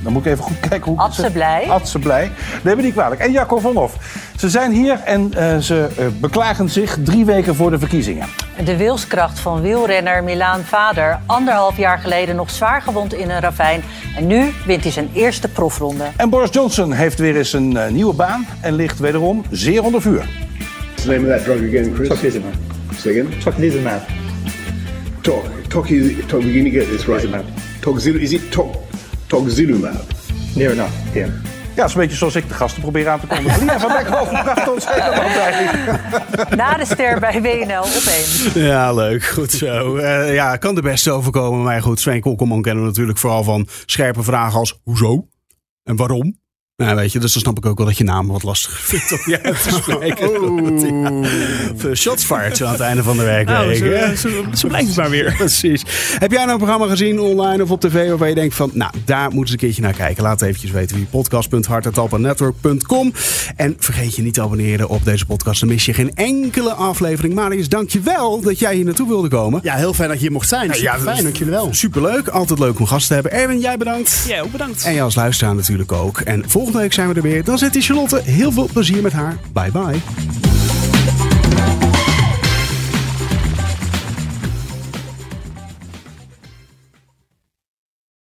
dan 0.03 0.13
moet 0.13 0.25
ik 0.25 0.31
even 0.31 0.43
goed 0.43 0.59
kijken 0.59 0.91
hoe 0.91 0.99
Adse 0.99 1.31
Blij. 1.31 1.69
Adse 1.69 1.99
Blij. 1.99 2.31
Neem 2.63 2.75
me 2.75 2.81
niet 2.81 2.93
kwalijk. 2.93 3.21
En 3.21 3.31
Jacco 3.31 3.59
van 3.59 3.75
Hof. 3.75 3.95
Ze 4.37 4.49
zijn 4.49 4.71
hier 4.71 4.99
en 4.99 5.31
uh, 5.37 5.57
ze 5.57 5.89
uh, 5.99 6.05
beklagen 6.19 6.69
zich 6.69 6.97
drie 7.03 7.25
weken 7.25 7.55
voor 7.55 7.71
de 7.71 7.79
verkiezingen. 7.79 8.27
De 8.63 8.77
wilskracht 8.77 9.39
van 9.39 9.61
wielrenner 9.61 10.23
Milaan 10.23 10.61
Vader. 10.61 11.19
Anderhalf 11.25 11.77
jaar 11.77 11.99
geleden 11.99 12.35
nog 12.35 12.49
zwaar 12.49 12.81
gewond 12.81 13.13
in 13.13 13.29
een 13.29 13.39
ravijn. 13.39 13.81
En 14.15 14.27
nu 14.27 14.53
wint 14.65 14.83
hij 14.83 14.91
zijn 14.91 15.09
eerste 15.13 15.47
profronde. 15.47 16.03
En 16.15 16.29
Boris 16.29 16.49
Johnson 16.51 16.91
heeft 16.91 17.19
weer 17.19 17.37
eens 17.37 17.53
een 17.53 17.71
uh, 17.71 17.87
nieuwe 17.87 18.13
baan 18.13 18.45
en 18.61 18.73
ligt 18.73 18.99
wederom 18.99 19.43
zeer 19.49 19.83
onder 19.83 20.01
vuur. 20.01 20.48
What's 20.99 21.07
the 21.07 21.17
name 21.17 21.23
of 21.23 21.29
that 21.29 21.45
drug 21.45 21.63
again, 21.63 21.95
Chris? 21.95 22.09
Tocilizumab. 22.09 22.55
Say 22.93 23.11
again? 23.11 23.31
Tocilizumab. 23.39 24.03
Talk. 25.23 25.45
Talk. 25.69 25.87
Talk. 26.27 26.43
We're 26.43 26.51
going 26.51 26.65
to 26.65 26.69
get 26.69 26.87
this 26.87 27.07
right. 27.07 27.23
Is 27.23 28.33
it 28.33 28.51
talk? 28.51 28.75
Toxilumab. 29.29 30.55
Near 30.57 30.71
enough. 30.71 31.15
Yeah. 31.15 31.27
Ja, 31.27 31.75
dat 31.75 31.87
is 31.87 31.93
een 31.93 32.01
beetje 32.01 32.17
zoals 32.17 32.35
ik 32.35 32.47
de 32.47 32.53
gasten 32.53 32.81
probeer 32.81 33.09
aan 33.09 33.19
te 33.19 33.27
kondigen. 33.27 33.65
Lia 33.65 33.79
van 33.79 33.91
Beckhoven 33.91 34.43
bracht 34.43 34.69
ons 34.69 34.85
helemaal 34.87 36.55
Na 36.55 36.77
de 36.77 36.85
ster 36.85 37.19
bij 37.19 37.41
WNL 37.41 37.81
op 37.81 38.03
één. 38.07 38.63
Ja, 38.63 38.93
leuk. 38.93 39.23
Goed 39.23 39.51
zo. 39.51 39.97
Uh, 39.97 40.33
ja, 40.33 40.57
kan 40.57 40.75
de 40.75 40.81
beste 40.81 41.11
overkomen. 41.11 41.63
Maar 41.63 41.81
goed, 41.81 41.99
Sven 41.99 42.21
Kokkelman 42.21 42.61
kennen 42.61 42.83
we 42.83 42.89
natuurlijk 42.89 43.17
vooral 43.17 43.43
van 43.43 43.67
scherpe 43.85 44.23
vragen 44.23 44.59
als 44.59 44.79
hoezo? 44.83 45.27
En 45.83 45.95
waarom? 45.95 46.39
Nou, 46.79 46.95
weet 46.95 47.11
je, 47.11 47.19
dus 47.19 47.33
dan 47.33 47.41
snap 47.41 47.57
ik 47.57 47.65
ook 47.65 47.77
wel 47.77 47.87
dat 47.87 47.97
je 47.97 48.03
naam 48.03 48.27
wat 48.27 48.43
lastiger 48.43 48.79
vindt 48.97 49.11
om 49.11 49.19
je 49.31 49.43
uit 49.43 49.63
te 49.63 49.69
spreken. 49.81 50.31
ja. 51.77 51.95
Shots 51.95 52.23
fired 52.23 52.57
zo 52.57 52.65
aan 52.65 52.71
het 52.71 52.81
einde 52.81 53.03
van 53.03 53.17
de 53.17 53.23
werkweek. 53.23 53.83
Nou, 53.83 54.15
zo, 54.15 54.29
zo, 54.29 54.43
zo 54.53 54.67
blijkt 54.67 54.87
het 54.87 54.95
maar 54.97 55.09
weer. 55.09 55.33
Precies. 55.37 55.83
Heb 56.19 56.31
jij 56.31 56.39
nou 56.39 56.51
een 56.51 56.57
programma 56.57 56.87
gezien 56.87 57.19
online 57.19 57.63
of 57.63 57.71
op 57.71 57.81
tv 57.81 58.09
waarvan 58.09 58.29
je 58.29 58.35
denkt 58.35 58.55
van, 58.55 58.71
nou, 58.73 58.91
daar 59.05 59.29
moeten 59.31 59.47
ze 59.47 59.53
een 59.53 59.59
keertje 59.59 59.81
naar 59.81 59.93
kijken. 59.93 60.23
Laat 60.23 60.41
eventjes 60.41 60.71
weten 60.71 60.95
wie 60.95 61.05
podcast.hartentalpanetwork.com 61.05 63.13
En 63.55 63.75
vergeet 63.79 64.15
je 64.15 64.21
niet 64.21 64.33
te 64.33 64.41
abonneren 64.41 64.89
op 64.89 65.05
deze 65.05 65.25
podcast. 65.25 65.59
Dan 65.59 65.69
mis 65.69 65.85
je 65.85 65.93
geen 65.93 66.15
enkele 66.15 66.73
aflevering. 66.73 67.33
Marius, 67.33 67.69
dank 67.69 67.89
je 67.89 67.99
wel 67.99 68.41
dat 68.41 68.59
jij 68.59 68.75
hier 68.75 68.85
naartoe 68.85 69.07
wilde 69.07 69.27
komen. 69.27 69.59
Ja, 69.63 69.75
heel 69.75 69.93
fijn 69.93 70.09
dat 70.09 70.17
je 70.17 70.23
hier 70.23 70.33
mocht 70.33 70.49
zijn. 70.49 70.67
Nou, 70.67 70.81
ja, 70.81 70.99
fijn, 70.99 71.23
dank 71.23 71.35
je 71.35 71.45
wel. 71.45 71.69
Superleuk. 71.71 72.27
Altijd 72.27 72.59
leuk 72.59 72.79
om 72.79 72.85
gast 72.85 73.07
te 73.07 73.13
hebben. 73.13 73.31
Erwin, 73.31 73.59
jij 73.59 73.77
bedankt. 73.77 74.23
Ja, 74.27 74.41
ook 74.41 74.51
bedankt. 74.51 74.83
En 74.83 74.93
jij 74.93 75.03
als 75.03 75.15
luisteraar 75.15 75.55
natuurlijk 75.55 75.91
ook. 75.91 76.19
En 76.19 76.43
volgende 76.47 76.68
Volgende 76.69 76.89
week 76.89 76.99
zijn 76.99 77.13
we 77.13 77.29
er 77.29 77.33
weer. 77.35 77.43
Dan 77.43 77.57
zit 77.57 77.73
die 77.73 77.81
Charlotte. 77.81 78.21
Heel 78.23 78.51
veel 78.51 78.69
plezier 78.73 79.01
met 79.01 79.13
haar. 79.13 79.37
Bye 79.53 79.71
bye. 79.71 79.99